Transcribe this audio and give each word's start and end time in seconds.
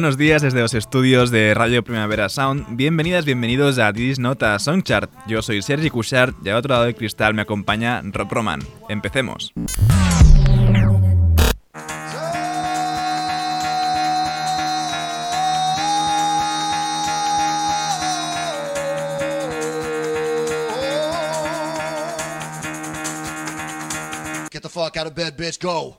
Buenos 0.00 0.16
días 0.16 0.40
desde 0.40 0.62
los 0.62 0.72
estudios 0.72 1.30
de 1.30 1.52
Radio 1.52 1.84
Primavera 1.84 2.30
Sound. 2.30 2.64
Bienvenidas, 2.70 3.26
bienvenidos 3.26 3.78
a 3.78 3.92
This 3.92 4.18
Nota 4.18 4.58
Songchart. 4.58 5.10
Yo 5.26 5.42
soy 5.42 5.60
Sergi 5.60 5.90
Cushart 5.90 6.34
y 6.42 6.48
al 6.48 6.56
otro 6.56 6.72
lado 6.72 6.86
del 6.86 6.94
cristal 6.94 7.34
me 7.34 7.42
acompaña 7.42 8.00
Rob 8.02 8.32
Roman. 8.32 8.60
Empecemos. 8.88 9.52
Get 24.50 24.62
the 24.62 24.70
fuck 24.70 24.96
out 24.96 25.06
of 25.06 25.14
bed, 25.14 25.36
bitch, 25.36 25.60
go. 25.60 25.98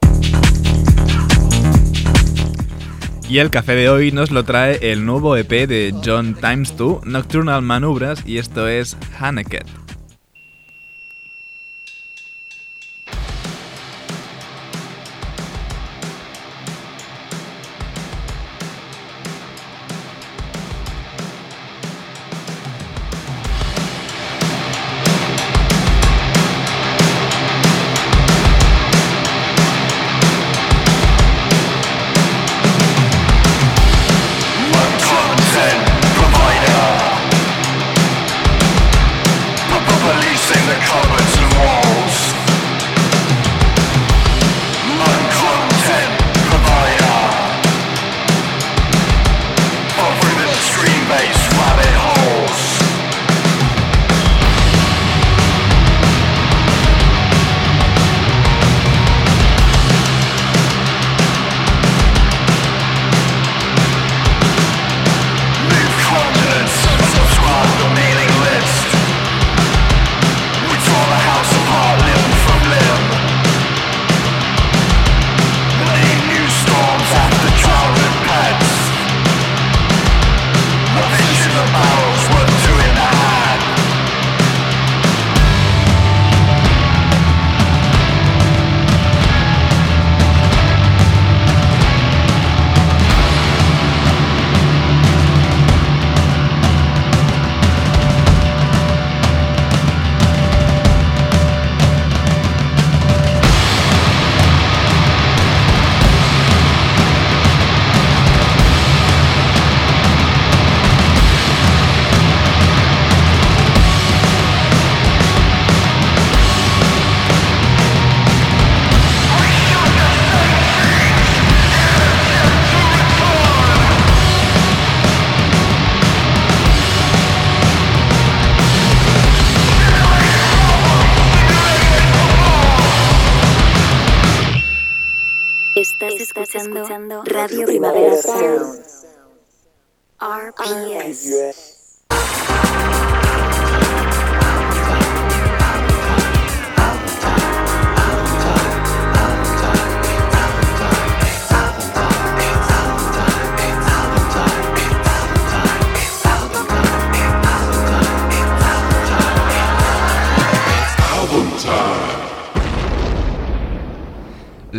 Y 3.32 3.40
el 3.40 3.50
café 3.50 3.76
de 3.76 3.88
hoy 3.88 4.12
nos 4.12 4.30
lo 4.30 4.44
trae 4.44 4.92
el 4.92 5.06
nuevo 5.06 5.38
EP 5.38 5.66
de 5.66 5.96
John 6.04 6.36
Times 6.36 6.76
2, 6.76 7.06
Nocturnal 7.06 7.62
Manubras, 7.62 8.22
y 8.28 8.40
esto 8.40 8.68
es 8.68 8.98
Haneket. 9.18 9.81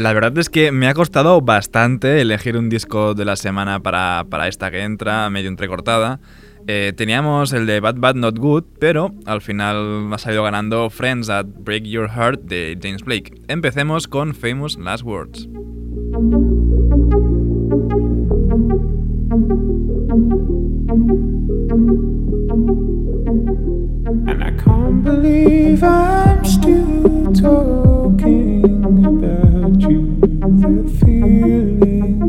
La 0.03 0.13
verdad 0.13 0.37
es 0.37 0.51
que 0.51 0.73
me 0.73 0.89
ha 0.89 0.95
costado 0.95 1.41
bastante 1.43 2.21
elegir 2.21 2.57
un 2.57 2.69
disco 2.69 3.15
de 3.15 3.25
la 3.25 3.37
semana 3.37 3.79
para, 3.79 4.49
esta 4.49 4.73
que 4.73 4.83
entra, 4.83 5.31
medio 5.31 5.49
entrecortada. 5.49 6.19
Eh, 6.67 6.93
teníamos 6.97 7.53
el 7.53 7.67
de 7.67 7.79
Bad 7.79 7.95
Bad 7.99 8.17
Not 8.17 8.37
Good, 8.37 8.65
pero 8.81 9.13
al 9.27 9.41
final 9.43 10.13
ha 10.13 10.19
salido 10.19 10.43
ganando 10.43 10.91
Friends 10.91 11.31
at 11.31 11.47
Break 11.47 11.85
Your 11.85 12.09
Heart 12.09 12.41
de 12.43 12.77
James 12.83 13.05
Blake. 13.05 13.43
Empecemos 13.47 14.09
con 14.09 14.35
Famous 14.35 14.77
Last 14.77 15.05
Words. 15.05 15.49
And 24.27 24.43
I 24.43 24.51
can't 24.65 25.05
believe 25.05 25.85
I'm 25.85 26.22
feeling. 31.05 32.21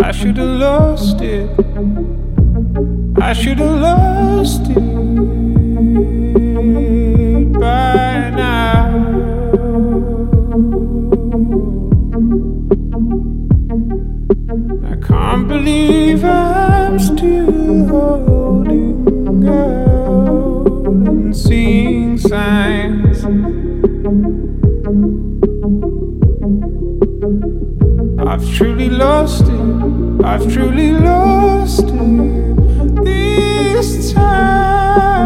I 0.00 0.12
should 0.12 0.36
have 0.36 0.58
lost 0.60 1.20
it. 1.20 1.48
I 3.20 3.32
should 3.32 3.58
have 3.58 3.80
lost 3.80 4.62
it 4.70 4.76
by 7.52 8.30
now. 8.30 8.82
I 14.84 14.96
can't 15.06 15.48
believe 15.48 16.24
I'm 16.24 16.98
still 16.98 17.86
holding 17.88 19.48
out 19.48 20.86
and 20.86 21.36
seeing 21.36 22.18
signs. 22.18 22.81
I've 28.32 28.50
truly 28.56 28.88
lost 28.88 29.42
it. 29.42 30.24
I've 30.24 30.50
truly 30.50 30.92
lost 30.92 31.84
it 31.84 33.04
this 33.04 34.14
time. 34.14 35.21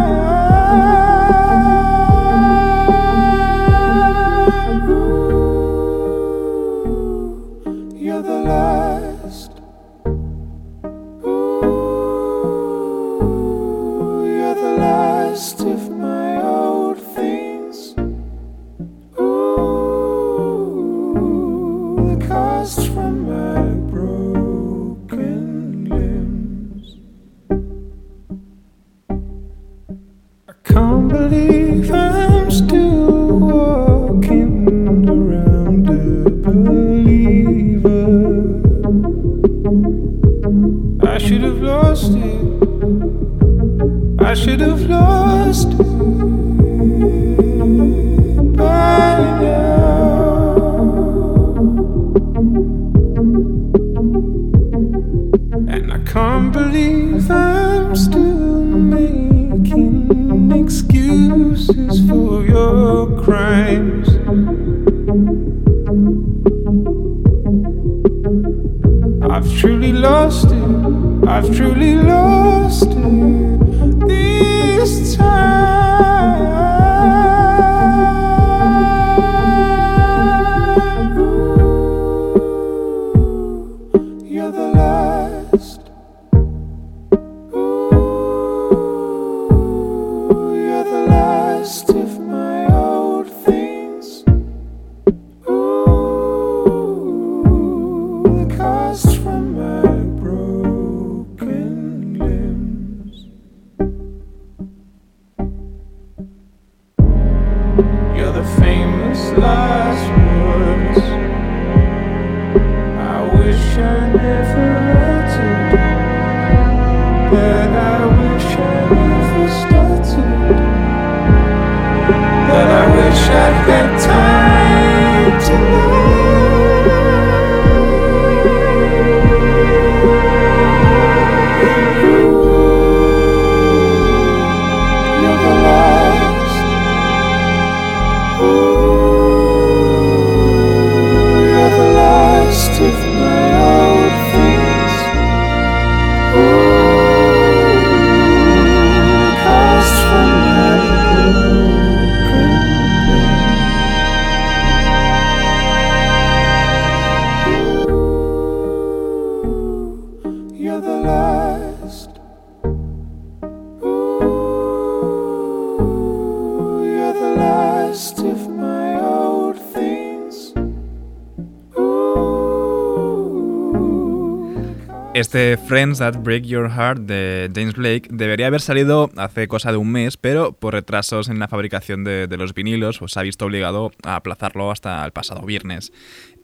Este 175.26 175.56
Friends 175.56 175.98
That 175.98 176.18
Break 176.18 176.44
Your 176.44 176.70
Heart 176.70 177.00
de 177.00 177.50
James 177.52 177.74
Blake 177.74 178.08
debería 178.12 178.46
haber 178.46 178.60
salido 178.60 179.10
hace 179.16 179.48
cosa 179.48 179.72
de 179.72 179.76
un 179.76 179.90
mes, 179.90 180.16
pero 180.16 180.52
por 180.52 180.74
retrasos 180.74 181.28
en 181.28 181.40
la 181.40 181.48
fabricación 181.48 182.04
de, 182.04 182.28
de 182.28 182.36
los 182.36 182.54
vinilos 182.54 183.00
pues, 183.00 183.16
ha 183.16 183.22
visto 183.22 183.44
obligado 183.44 183.90
a 184.04 184.14
aplazarlo 184.14 184.70
hasta 184.70 185.04
el 185.04 185.10
pasado 185.10 185.44
viernes. 185.44 185.92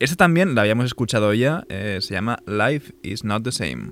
Este 0.01 0.17
también 0.17 0.53
la 0.53 0.63
habíamos 0.63 0.83
escuchado 0.83 1.33
ya, 1.33 1.63
eh, 1.69 1.99
se 2.01 2.13
llama 2.13 2.39
Life 2.45 2.93
is 3.03 3.23
Not 3.23 3.45
the 3.45 3.53
Same. 3.53 3.91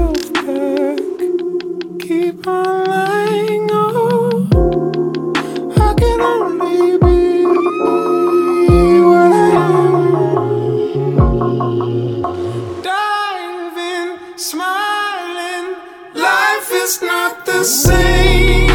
keep 2.11 2.45
on 2.45 2.83
lying. 2.93 3.69
Oh, 3.71 4.47
I 5.87 5.93
can 6.01 6.19
only 6.33 6.97
be 7.05 7.19
what 9.09 9.31
I 9.31 9.49
am. 9.75 9.95
Diving, 12.89 14.09
smiling, 14.37 15.67
life 16.13 16.69
is 16.83 17.01
not 17.01 17.45
the 17.45 17.63
same. 17.63 18.70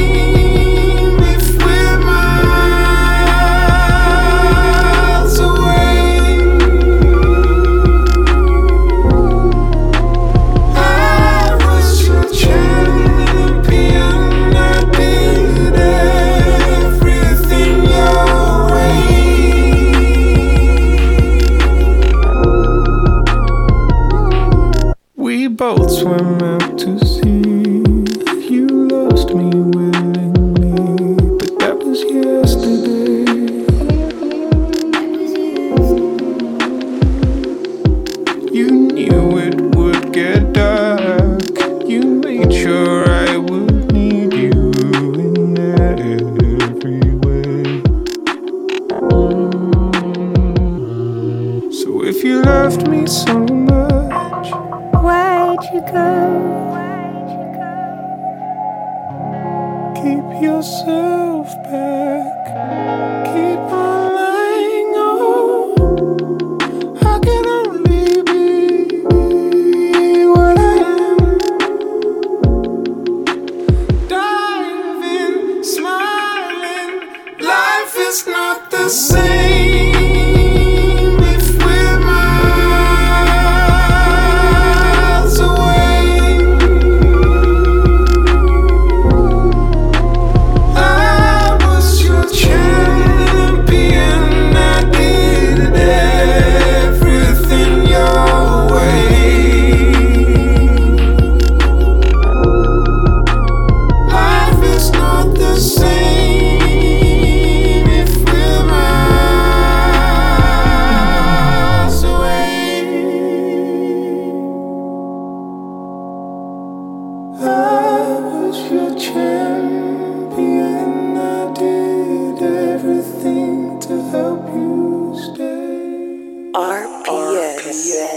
RPS. 126.56 127.04
RPS. 127.06 128.15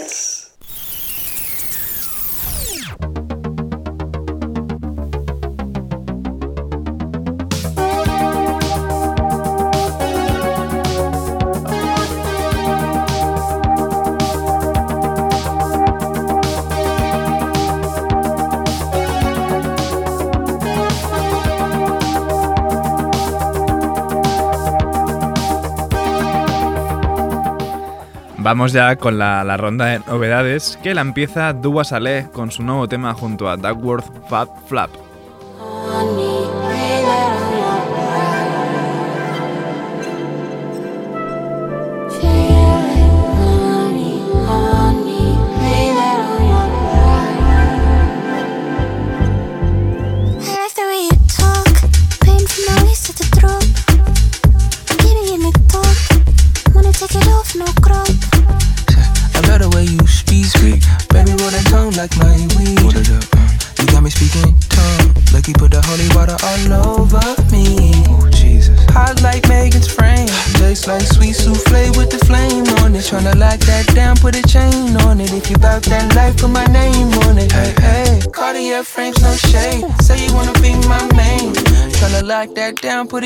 Vamos 28.49 28.73
ya 28.73 28.95
con 28.95 29.19
la, 29.19 29.57
ronda 29.57 29.85
de 29.85 29.99
novedades, 29.99 30.79
que 30.81 30.95
la 30.95 31.01
empieza 31.01 31.53
Dua 31.53 31.83
Saleh 31.83 32.31
con 32.31 32.49
su 32.49 32.63
nuevo 32.63 32.87
tema 32.87 33.13
junto 33.13 33.47
a 33.47 33.57
Duckworth 33.57 34.27
Fab 34.27 34.47
Flap. 34.65 35.08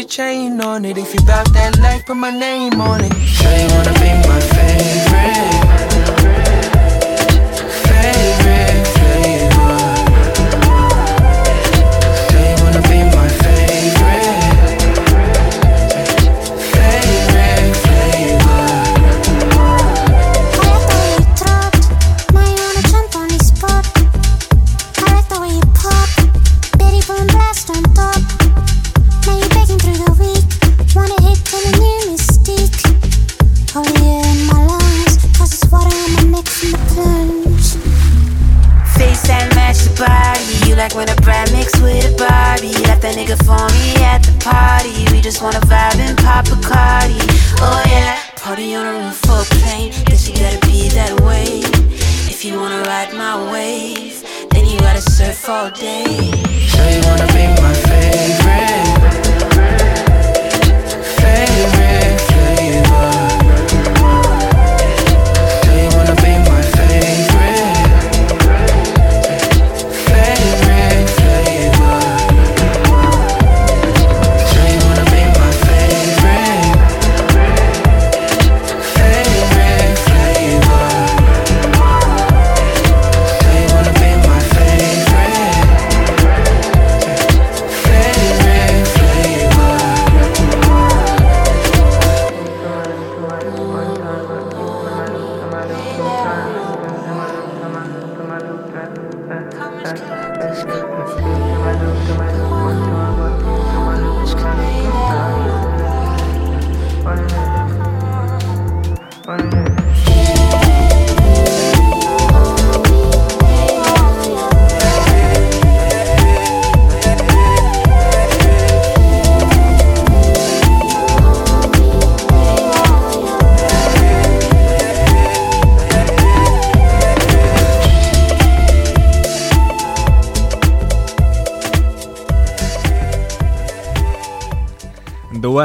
chain 0.05 0.61
on 0.61 0.85
it. 0.85 0.97
If 0.97 1.13
you 1.13 1.21
back 1.25 1.52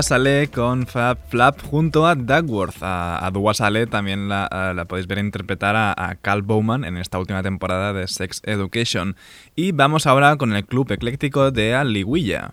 Dua 0.09 0.17
Saleh 0.17 0.49
con 0.49 0.87
Fab 0.87 1.19
Flap 1.29 1.61
junto 1.61 2.07
a 2.07 2.15
Duckworth. 2.15 2.83
A, 2.83 3.27
a 3.27 3.31
Dua 3.31 3.53
Saleh 3.53 3.87
también 3.87 4.31
la, 4.31 4.87
podéis 4.89 5.07
ver 5.07 5.19
interpretar 5.19 5.77
a, 5.77 5.93
a 5.93 6.15
Cal 6.15 6.41
Bowman 6.41 6.85
en 6.85 6.97
esta 6.97 7.19
última 7.19 7.43
temporada 7.43 7.93
de 7.93 8.09
Sex 8.09 8.41
Education. 8.45 9.17
Y 9.55 9.73
vamos 9.73 10.07
ahora 10.07 10.37
con 10.37 10.55
el 10.55 10.65
club 10.65 10.91
ecléctico 10.93 11.51
de 11.51 11.75
Aliwilla. 11.75 12.53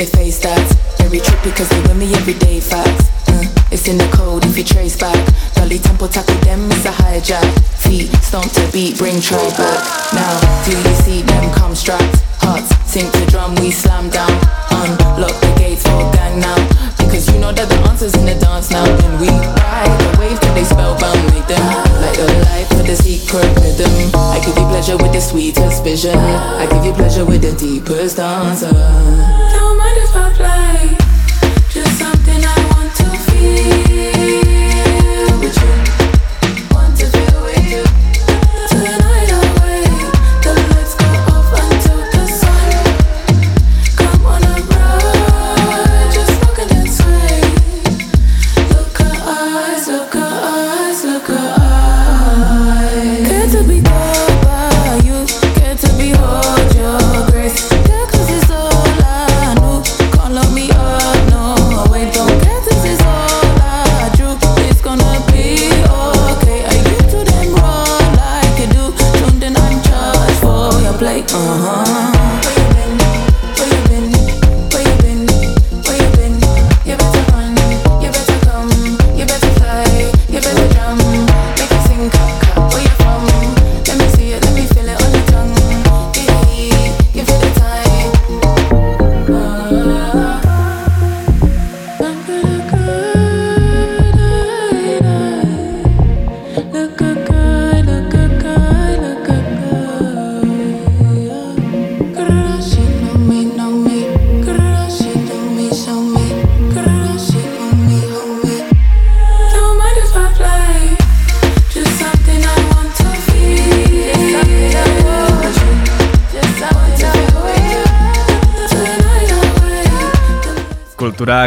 The 0.00 0.06
their 0.06 0.24
face 0.24 0.40
stats. 0.40 0.72
Very 0.98 1.20
trippy 1.20 1.54
cause 1.54 1.68
they 1.68 1.80
with 1.82 1.96
me 1.96 2.12
everyday 2.14 2.60
facts. 2.60 3.10
Mm. 3.28 3.72
It's 3.72 3.86
in 3.88 3.98
the 3.98 4.08
code 4.16 4.44
if 4.46 4.56
you 4.56 4.64
trace 4.64 4.96
back. 4.96 5.18
Gully 5.54 5.78
tempo 5.78 6.06
tackle 6.06 6.40
them, 6.40 6.70
it's 6.72 6.86
a 6.86 6.92
hijack. 6.92 7.44
Feet 7.84 8.08
stomp 8.24 8.50
to 8.52 8.64
beat, 8.72 8.96
bring 8.96 9.20
try 9.20 9.44
back. 9.60 9.80
Now, 10.16 10.32
do 10.64 10.72
you 10.72 10.94
see 11.04 11.22
them 11.22 11.52
come 11.52 11.74
strapped? 11.74 12.24
Hearts 12.40 12.72
sink 12.88 13.12
to 13.12 13.26
drum, 13.26 13.54
we 13.56 13.70
slam 13.70 14.08
down. 14.08 14.32
Unlock 14.72 15.36
the 15.40 15.52
gates 15.58 15.82
for 15.82 16.08
gang 16.16 16.40
now. 16.40 16.56
Because 16.96 17.28
you 17.28 17.38
know 17.38 17.52
that 17.52 17.68
the 17.68 17.76
answer's 17.90 18.14
in 18.16 18.24
the 18.24 18.36
dance 18.40 18.70
now. 18.70 18.84
And 18.84 19.20
we 19.20 19.28
ride 19.28 19.92
the 20.00 20.10
wave 20.16 20.40
that 20.40 20.54
they 20.54 20.64
spellbound, 20.64 21.20
make 21.34 21.44
them 21.44 21.60
like 22.00 22.16
the 22.16 22.28
light 22.48 22.66
for 22.72 22.84
the 22.88 22.96
secret 22.96 23.48
rhythm. 23.60 23.92
I 24.16 24.40
give 24.40 24.56
you 24.56 24.66
pleasure 24.72 24.96
with 24.96 25.12
the 25.12 25.20
sweetest 25.20 25.84
vision. 25.84 26.16
I 26.16 26.64
give 26.72 26.84
you 26.84 26.92
pleasure 26.92 27.26
with 27.26 27.42
the 27.42 27.52
deepest 27.52 28.18
answer. 28.18 28.39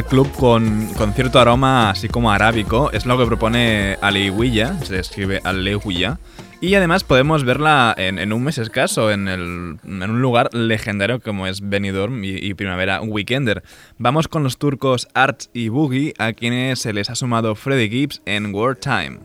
Club 0.01 0.32
con, 0.32 0.88
con 0.97 1.13
cierto 1.13 1.39
aroma 1.39 1.91
así 1.91 2.08
como 2.10 2.32
arábico, 2.32 2.91
es 2.91 3.06
lo 3.06 3.17
que 3.17 3.25
propone 3.27 3.97
Aliwilla, 4.01 4.79
se 4.84 4.99
escribe 4.99 5.39
Aliwilla. 5.43 6.17
Y 6.60 6.75
además 6.75 7.03
podemos 7.03 7.43
verla 7.43 7.93
en, 7.97 8.17
en 8.19 8.32
un 8.32 8.41
mes 8.45 8.58
escaso, 8.58 9.12
en, 9.12 9.27
el- 9.27 9.77
en 9.84 10.01
un 10.10 10.21
lugar 10.21 10.49
legendario 10.53 11.19
como 11.19 11.45
es 11.45 11.67
Benidorm 11.67 12.23
y, 12.23 12.29
y 12.38 12.53
Primavera 12.53 13.01
Weekender. 13.01 13.63
Vamos 13.97 14.29
con 14.29 14.43
los 14.43 14.58
turcos 14.58 15.10
Arts 15.13 15.49
y 15.53 15.67
Boogie, 15.67 16.13
a 16.17 16.32
quienes 16.32 16.79
se 16.79 16.93
les 16.93 17.10
ha 17.10 17.15
sumado 17.15 17.53
Freddie 17.56 17.89
Gibbs 17.89 18.21
en 18.25 18.56
Wartime. 18.56 19.19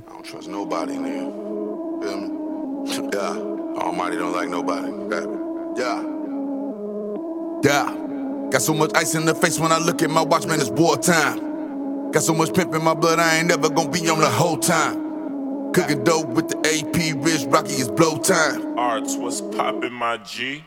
I 7.64 8.07
in. 8.48 8.52
Got 8.52 8.62
so 8.62 8.74
much 8.74 8.90
ice 8.94 9.14
in 9.14 9.24
the 9.24 9.34
face 9.34 9.58
when 9.58 9.72
I 9.72 9.78
look 9.78 10.02
at 10.02 10.10
my 10.10 10.22
watch, 10.22 10.46
man, 10.46 10.60
it's 10.60 10.70
wartime. 10.70 12.10
Got 12.12 12.22
so 12.22 12.34
much 12.34 12.54
pimp 12.54 12.74
in 12.74 12.82
my 12.82 12.94
blood, 12.94 13.18
I 13.18 13.38
ain't 13.38 13.48
never 13.48 13.68
gonna 13.68 13.90
be 13.90 14.08
on 14.08 14.20
the 14.20 14.30
whole 14.30 14.56
time. 14.56 15.72
Cooking 15.72 16.02
dope 16.04 16.28
with 16.28 16.48
the 16.48 16.56
AP, 16.64 17.22
Rich 17.22 17.44
Rocky, 17.48 17.74
it's 17.74 17.88
blow 17.88 18.16
time. 18.16 18.78
Arts, 18.78 19.16
was 19.16 19.42
poppin', 19.42 19.92
my 19.92 20.16
G? 20.18 20.64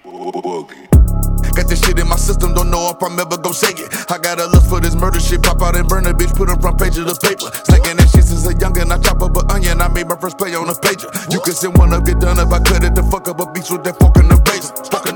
Got 1.51 1.67
this 1.67 1.83
shit 1.83 1.99
in 1.99 2.07
my 2.07 2.15
system, 2.15 2.53
don't 2.53 2.69
know 2.69 2.93
if 2.95 3.03
I'm 3.03 3.19
ever 3.19 3.35
gon' 3.35 3.51
shake 3.51 3.79
it. 3.79 3.91
I 4.09 4.17
got 4.17 4.39
a 4.39 4.45
lust 4.47 4.69
for 4.69 4.79
this 4.79 4.95
murder 4.95 5.19
shit, 5.19 5.43
pop 5.43 5.61
out 5.61 5.75
and 5.75 5.87
burn 5.87 6.05
a 6.05 6.13
bitch, 6.13 6.33
put 6.35 6.49
on 6.49 6.61
front 6.61 6.79
page 6.79 6.97
of 6.97 7.05
the 7.05 7.15
paper. 7.19 7.51
Slanging 7.65 7.97
that 7.97 8.07
shit 8.07 8.23
since 8.23 8.47
a 8.47 8.53
youngin', 8.53 8.91
I 8.91 8.97
chop 8.99 9.21
up 9.21 9.35
a 9.35 9.43
onion, 9.51 9.81
I 9.81 9.89
made 9.89 10.07
my 10.07 10.15
first 10.15 10.37
play 10.37 10.55
on 10.55 10.67
the 10.67 10.73
pager. 10.73 11.11
You 11.33 11.41
can 11.41 11.53
send 11.53 11.77
one 11.77 11.91
up, 11.91 12.05
get 12.05 12.21
done 12.21 12.39
if 12.39 12.53
I 12.53 12.59
cut 12.63 12.85
it 12.85 12.95
the 12.95 13.03
fuck 13.03 13.27
up 13.27 13.41
a 13.41 13.51
beach 13.51 13.69
with 13.69 13.83
that 13.83 13.99
fork 13.99 14.15
in 14.17 14.29
the 14.29 14.37
razor, 14.47 14.71
fork 14.87 15.10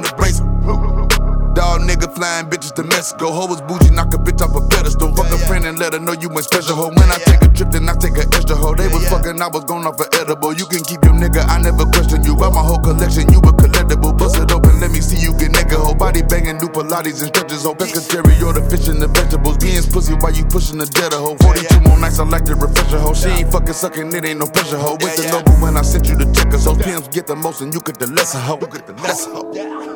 flying 2.16 2.48
bitches 2.48 2.74
to 2.74 2.84
Mexico. 2.84 3.30
Ho 3.30 3.46
was 3.46 3.62
bougie, 3.62 3.92
knock 3.92 4.14
a 4.16 4.18
bitch 4.18 4.42
off 4.42 4.56
a 4.56 4.64
pedestal. 4.72 5.12
Fuck 5.14 5.30
a 5.30 5.38
friend 5.46 5.66
and 5.68 5.78
let 5.78 5.94
her 5.94 6.00
know 6.00 6.16
you 6.16 6.30
went 6.30 6.48
special. 6.48 6.76
Ho, 6.76 6.88
when 6.90 7.12
I 7.12 7.20
take 7.20 7.44
a 7.44 7.50
trip, 7.52 7.70
then 7.70 7.88
I 7.92 7.94
take 7.94 8.16
an 8.16 8.32
extra 8.32 8.56
hoe. 8.56 8.74
They 8.74 8.88
was 8.88 9.04
fucking, 9.12 9.42
I 9.42 9.48
was 9.52 9.66
going 9.66 9.86
off 9.86 10.00
an 10.00 10.08
edible. 10.16 10.56
You 10.56 10.66
can 10.66 10.82
keep 10.82 11.04
your 11.04 11.14
nigga, 11.14 11.44
I 11.46 11.60
never 11.62 11.86
question 11.86 12.24
you. 12.24 12.36
Buy 12.36 12.50
my 12.50 12.64
whole 12.64 12.80
collection, 12.80 13.28
you 13.30 13.40
a 13.44 13.52
collectible. 13.52 14.18
Bust 14.18 14.40
it 14.40 14.52
open, 14.52 14.80
let 14.80 14.90
me 14.90 15.02
see 15.04 15.20
you 15.20 15.36
get 15.38 15.52
nigga. 15.52 15.76
Ho, 15.76 15.94
body 15.94 16.24
banging, 16.24 16.58
do 16.58 16.72
Pilates 16.72 17.20
and 17.22 17.30
stretches. 17.30 17.64
Ho, 17.68 17.76
pescatary, 17.76 18.40
or 18.42 18.56
the 18.56 18.64
fish 18.72 18.88
and 18.88 19.02
the 19.02 19.08
vegetables. 19.12 19.58
Beans 19.60 19.86
pussy 19.86 20.16
while 20.16 20.34
you 20.34 20.46
pushing 20.46 20.80
the 20.80 20.86
jetter. 20.86 21.20
Ho, 21.20 21.36
42 21.44 21.82
more 21.84 22.00
nights, 22.00 22.20
I 22.20 22.24
like 22.24 22.46
the 22.46 22.56
refresher. 22.56 23.00
Ho, 23.00 23.14
she 23.14 23.30
ain't 23.44 23.52
fucking 23.52 23.76
sucking, 23.76 24.14
it 24.16 24.26
ain't 24.26 24.40
no 24.40 24.48
pressure. 24.48 24.80
Ho, 24.80 24.96
with 25.04 25.16
the 25.20 25.28
logo 25.36 25.52
when 25.60 25.76
I 25.76 25.84
sent 25.84 26.08
you 26.08 26.16
the 26.16 26.32
checkers. 26.32 26.66
Ho, 26.66 26.74
PMs 26.74 27.12
get 27.12 27.28
the 27.28 27.36
most 27.36 27.62
and 27.62 27.74
you 27.74 27.82
get 27.82 28.00
the 28.00 28.08
lesser. 28.08 28.40
Ho, 28.40 28.58
you 28.60 28.68
get 28.68 28.88
the 28.88 28.94
lesser. 29.04 29.32
Ho. 29.32 29.95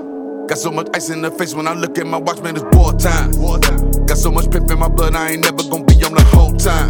Got 0.49 0.57
so 0.57 0.71
much 0.71 0.87
ice 0.95 1.11
in 1.11 1.21
the 1.21 1.29
face 1.29 1.53
when 1.53 1.67
I 1.67 1.75
look 1.75 1.99
at 1.99 2.07
my 2.07 2.17
watch, 2.17 2.41
man, 2.41 2.55
it's 2.55 2.65
war 2.75 2.91
time. 2.97 3.37
Got 4.07 4.17
so 4.17 4.31
much 4.31 4.49
pimp 4.49 4.71
in 4.71 4.79
my 4.79 4.87
blood, 4.87 5.13
I 5.13 5.29
ain't 5.29 5.43
never 5.43 5.61
gonna 5.69 5.85
be 5.85 5.93
on 6.01 6.15
the 6.15 6.25
whole 6.33 6.57
time. 6.57 6.89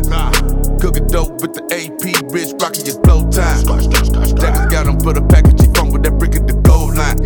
Cooking 0.80 1.08
dope 1.08 1.42
with 1.42 1.52
the 1.52 1.68
AP, 1.68 2.32
Rich 2.32 2.56
Rocky, 2.64 2.88
it's 2.88 2.96
blow 2.96 3.28
time. 3.28 3.60
Jackers 4.40 4.72
got 4.72 4.88
him 4.88 4.98
for 5.02 5.12
the 5.12 5.20
package, 5.28 5.60
he 5.60 5.68
phone 5.76 5.92
with 5.92 6.04
that 6.04 6.18
brick 6.18 6.38
at 6.38 6.48
the 6.48 6.56
gold 6.64 6.96
line. 6.96 7.20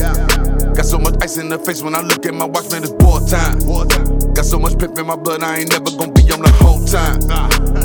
Got 0.73 0.85
so 0.85 0.97
much 0.97 1.21
ice 1.21 1.37
in 1.37 1.49
the 1.49 1.59
face 1.59 1.83
when 1.83 1.93
I 1.93 2.01
look 2.01 2.25
at 2.25 2.33
my 2.33 2.45
watch, 2.45 2.65
man, 2.71 2.81
it's 2.81 2.97
wartime. 2.97 3.61
Got 4.33 4.45
so 4.45 4.57
much 4.57 4.73
pimp 4.79 4.97
in 4.97 5.05
my 5.05 5.15
blood, 5.15 5.43
I 5.43 5.61
ain't 5.61 5.69
never 5.69 5.93
gonna 5.93 6.17
be 6.17 6.25
on 6.33 6.41
the 6.41 6.49
whole 6.57 6.81
time. 6.81 7.21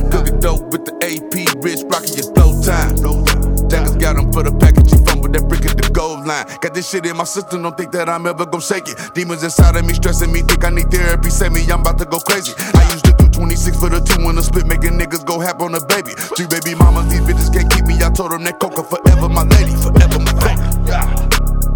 Cooking 0.08 0.40
dope 0.40 0.72
with 0.72 0.88
the 0.88 0.96
AP, 1.04 1.52
rich 1.61 1.84
rockin' 1.92 2.16
your 2.16 2.32
throw 2.32 2.56
time. 2.64 3.28
Jackers 3.68 3.96
got 3.96 4.16
them 4.16 4.33
for 4.33 4.42
the 4.42 4.52
package, 4.52 4.90
you 4.92 4.98
fumble 5.04 5.28
that 5.28 5.46
brick 5.48 5.64
at 5.66 5.76
the 5.76 5.88
goal 5.90 6.24
line. 6.24 6.46
Got 6.61 6.74
this 6.74 6.88
shit 6.88 7.04
in 7.07 7.16
my 7.16 7.24
system, 7.24 7.62
don't 7.62 7.76
think 7.76 7.92
that 7.92 8.09
I'm 8.09 8.26
ever 8.26 8.46
gonna 8.46 8.62
shake 8.62 8.88
it. 8.88 8.96
Demons 9.14 9.42
inside 9.44 9.76
of 9.76 9.85
me 9.85 9.94
stressing 9.94 10.33
me, 10.33 10.40
think 10.40 10.64
I 10.64 10.70
need 10.70 10.90
therapy, 10.90 11.31
save 11.31 11.52
me, 11.52 11.62
I'm 11.70 11.81
about 11.81 11.98
to 11.98 12.07
go 12.07 12.18
crazy. 12.18 12.54
I 12.74 12.83
used 12.92 13.04
to 13.04 13.12
do 13.12 13.28
26 13.28 13.78
for 13.78 13.88
the 13.88 14.00
two 14.00 14.24
in 14.28 14.37
the 14.37 14.42
split, 14.42 14.66
making 14.66 14.98
niggas 14.98 15.24
go 15.24 15.38
hap 15.38 15.61
on 15.61 15.72
the 15.72 15.81
baby. 15.85 16.16
Three 16.37 16.48
baby 16.48 16.74
mamas, 16.74 17.12
these 17.12 17.20
bitches 17.20 17.52
can't 17.52 17.68
keep 17.70 17.85
me. 17.85 18.00
I 18.00 18.11
told 18.11 18.33
them 18.33 18.42
that 18.44 18.59
coca 18.59 18.83
forever, 18.83 19.28
my 19.28 19.44
lady, 19.44 19.76
forever 19.76 20.18
my. 20.18 20.33
Yeah. 20.88 21.04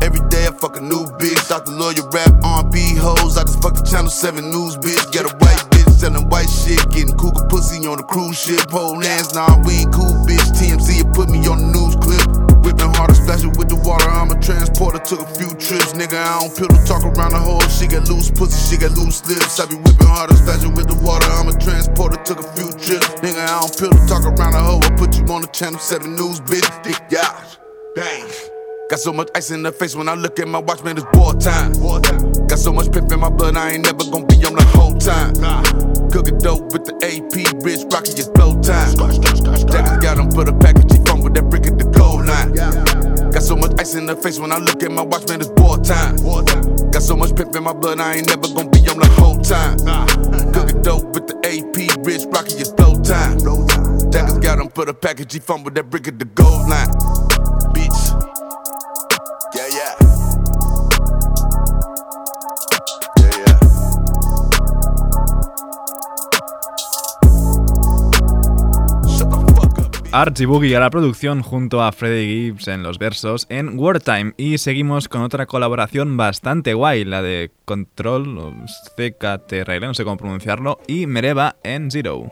Every 0.03 0.21
day 0.29 0.49
I 0.49 0.51
fuck 0.51 0.77
a 0.77 0.81
new 0.81 1.07
bitch. 1.21 1.49
Dr. 1.49 1.71
Lawyer 1.73 2.03
rap 2.11 2.33
R&B 2.43 2.97
hoes. 2.97 3.37
I 3.39 3.45
just 3.45 3.63
fuck 3.63 3.75
the 3.75 3.83
Channel 3.83 4.11
7 4.11 4.51
news 4.51 4.77
bitch. 4.77 5.13
Get 5.13 5.27
a 5.27 5.37
white 5.37 5.63
bitch 5.71 5.72
selling 6.03 6.29
white 6.29 6.51
shit. 6.51 6.83
Getting 6.91 7.15
cougar 7.15 7.47
pussy 7.47 7.87
on 7.87 8.01
a 8.01 8.03
cruise 8.03 8.35
ship. 8.35 8.67
Pole 8.67 8.99
lands, 8.99 9.33
nah, 9.35 9.55
we 9.63 9.87
ain't 9.87 9.95
cool 9.95 10.11
bitch. 10.27 10.43
TMZ 10.59 11.15
put 11.15 11.31
me 11.31 11.39
on 11.47 11.63
the 11.63 11.69
news 11.71 11.95
clip. 12.03 12.27
Whipping 12.67 12.91
harder, 12.99 13.15
splashing 13.15 13.55
with 13.55 13.71
the 13.71 13.79
water. 13.87 14.11
I'm 14.11 14.31
a 14.35 14.39
transporter, 14.43 14.99
took 14.99 15.23
a 15.23 15.31
few 15.39 15.51
trips. 15.55 15.95
Nigga, 15.95 16.19
I 16.19 16.43
don't 16.43 16.51
pillow 16.51 16.79
talk 16.83 17.07
around 17.07 17.39
the 17.39 17.39
hole. 17.39 17.63
She 17.71 17.87
got 17.87 18.11
loose 18.11 18.31
pussy, 18.35 18.59
she 18.59 18.75
got 18.83 18.99
loose 18.99 19.23
lips. 19.31 19.61
I 19.63 19.67
be 19.71 19.79
whipping 19.79 20.11
harder, 20.11 20.35
splashing 20.35 20.75
with 20.75 20.91
the 20.91 20.99
water. 21.07 21.31
I'm 21.31 21.47
a 21.47 21.55
transporter, 21.55 22.19
took 22.27 22.43
a 22.43 22.49
few 22.59 22.75
trips. 22.83 23.23
Nigga, 23.23 23.47
I 23.47 23.63
don't 23.63 23.75
pillow 23.79 23.99
talk 24.11 24.27
around 24.27 24.59
the 24.59 24.63
hole. 24.63 24.83
I 24.83 24.91
put 24.99 25.15
you 25.15 25.23
on 25.31 25.47
the 25.47 25.51
Channel 25.55 25.79
7 25.79 26.03
news, 26.19 26.43
bitch. 26.43 26.67
Yeah. 27.11 27.31
Bang. 27.95 28.27
Got 28.91 28.99
so 29.01 29.13
much 29.13 29.31
ice 29.35 29.51
in 29.51 29.63
the 29.63 29.73
face 29.73 29.95
when 29.95 30.09
I 30.09 30.15
look 30.15 30.39
at 30.39 30.49
my 30.49 30.59
watch, 30.59 30.83
man, 30.83 30.99
it's 30.99 31.07
war 31.15 31.33
time. 31.35 31.73
Got 32.49 32.59
so 32.59 32.73
much 32.73 32.91
pimp 32.93 33.11
in 33.11 33.21
my 33.21 33.31
blood, 33.31 33.57
I 33.57 33.71
ain't 33.71 33.85
never 33.85 34.05
gonna 34.11 34.27
be 34.27 34.35
on 34.45 34.55
the 34.55 34.65
whole 34.75 34.95
time. 34.99 35.92
Cooking 36.13 36.39
dope 36.39 36.71
with 36.73 36.85
the 36.85 36.93
AP, 37.01 37.65
rich 37.65 37.89
rockin' 37.91 38.17
your 38.21 38.29
flow 38.37 38.53
time. 38.61 38.93
Jackers 39.73 39.99
got 40.05 40.19
them 40.19 40.31
for 40.31 40.45
the 40.45 40.53
package, 40.53 40.93
he 40.93 40.99
fumble 41.07 41.31
that 41.31 41.49
brick 41.49 41.67
at 41.67 41.79
the 41.79 41.89
goal 41.89 42.21
line. 42.21 42.53
Got 43.33 43.43
so 43.43 43.57
much 43.57 43.73
ice 43.81 43.95
in 43.95 44.05
the 44.05 44.15
face 44.15 44.39
when 44.39 44.53
I 44.53 44.59
look 44.59 44.83
at 44.83 44.93
my 44.93 45.01
watch, 45.01 45.27
man, 45.29 45.41
it's 45.41 45.49
wartime. 45.57 46.17
Got 46.91 47.03
so 47.03 47.17
much 47.17 47.35
pimp 47.35 47.57
in 47.57 47.65
my 47.65 47.73
blood, 47.73 47.99
I 47.99 48.17
ain't 48.17 48.29
never 48.29 48.47
gonna 48.53 48.69
be 48.69 48.85
on 48.93 49.01
the 49.01 49.09
whole 49.17 49.41
time. 49.41 49.81
Cooking 50.53 50.83
dope 50.83 51.15
with 51.17 51.29
the 51.29 51.37
AP, 51.49 52.05
rich 52.05 52.29
rockin' 52.29 52.59
your 52.61 52.69
flow 52.77 53.01
time. 53.01 53.41
Jackers 54.13 54.39
got 54.39 54.59
them 54.59 54.69
for 54.69 54.85
the 54.85 54.93
package, 54.93 55.33
he 55.33 55.41
fumble 55.41 55.71
that 55.71 55.89
brick 55.89 56.09
at 56.09 56.19
the 56.19 56.27
goal 56.27 56.69
line. 56.69 57.32
Archie 70.15 70.45
Boogie 70.45 70.77
a 70.77 70.81
la 70.81 70.91
producción 70.91 71.41
junto 71.41 71.83
a 71.83 71.91
Freddie 71.91 72.27
Gibbs 72.27 72.69
en 72.69 72.83
los 72.83 72.99
versos 72.99 73.47
en 73.49 73.79
Wartime 73.79 74.35
y 74.37 74.59
seguimos 74.59 75.09
con 75.09 75.23
otra 75.23 75.47
colaboración 75.47 76.19
bastante 76.19 76.75
guay, 76.75 77.07
la 77.07 77.23
de 77.23 77.51
Control, 77.65 78.67
CKTRL, 78.95 79.81
no 79.81 79.95
sé 79.95 80.05
cómo 80.05 80.19
pronunciarlo, 80.19 80.81
y 80.87 81.07
Mereva 81.07 81.57
en 81.63 81.91
Zero. 81.91 82.31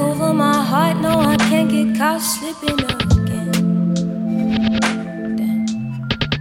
Over 0.00 0.32
my 0.34 0.62
heart. 0.62 0.96
No, 0.98 1.20
I 1.20 1.36
can't 1.36 1.70
get 1.70 1.96
caught 1.98 2.20
slipping 2.20 2.80
again. 2.80 3.52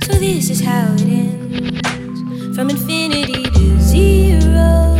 So 0.04 0.14
this 0.14 0.50
is 0.50 0.62
how 0.62 0.94
it 0.96 1.02
ends. 1.02 2.56
From 2.56 2.70
infinity 2.70 3.44
to. 3.44 3.80
Zero. 3.80 4.91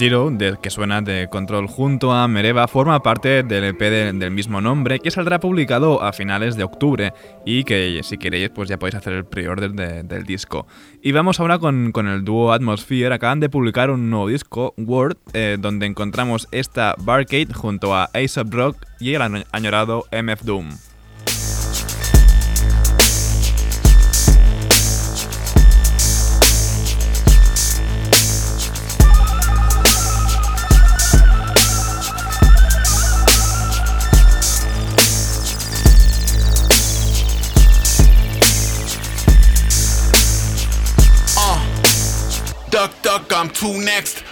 Zero, 0.00 0.30
de, 0.32 0.56
que 0.62 0.70
suena 0.70 1.02
de 1.02 1.28
Control 1.30 1.66
junto 1.66 2.10
a 2.14 2.26
Mereva, 2.26 2.66
forma 2.68 3.02
parte 3.02 3.42
del 3.42 3.64
EP 3.64 3.78
de- 3.78 4.12
del 4.14 4.30
mismo 4.30 4.62
nombre 4.62 4.98
que 4.98 5.10
saldrá 5.10 5.38
publicado 5.40 6.02
a 6.02 6.14
finales 6.14 6.56
de 6.56 6.64
octubre 6.64 7.12
y 7.44 7.64
que 7.64 8.00
si 8.02 8.16
queréis 8.16 8.48
pues 8.48 8.70
ya 8.70 8.78
podéis 8.78 8.94
hacer 8.94 9.12
el 9.12 9.26
pre-order 9.26 9.72
de- 9.72 10.02
del 10.02 10.24
disco. 10.24 10.66
Y 11.02 11.12
vamos 11.12 11.38
ahora 11.38 11.58
con, 11.58 11.92
con 11.92 12.08
el 12.08 12.24
dúo 12.24 12.54
Atmosphere, 12.54 13.12
acaban 13.14 13.40
de 13.40 13.50
publicar 13.50 13.90
un 13.90 14.08
nuevo 14.08 14.28
disco, 14.28 14.72
Word, 14.78 15.18
eh, 15.34 15.58
donde 15.60 15.84
encontramos 15.84 16.48
esta 16.50 16.94
Barcade 16.98 17.52
junto 17.52 17.94
a 17.94 18.04
Ace 18.14 18.42
Rock 18.48 18.78
y 19.00 19.12
el 19.12 19.20
año- 19.20 19.42
añorado 19.52 20.06
MF 20.12 20.42
Doom. 20.46 20.70
I'm 43.40 43.48
two 43.48 43.80
next. 43.80 44.22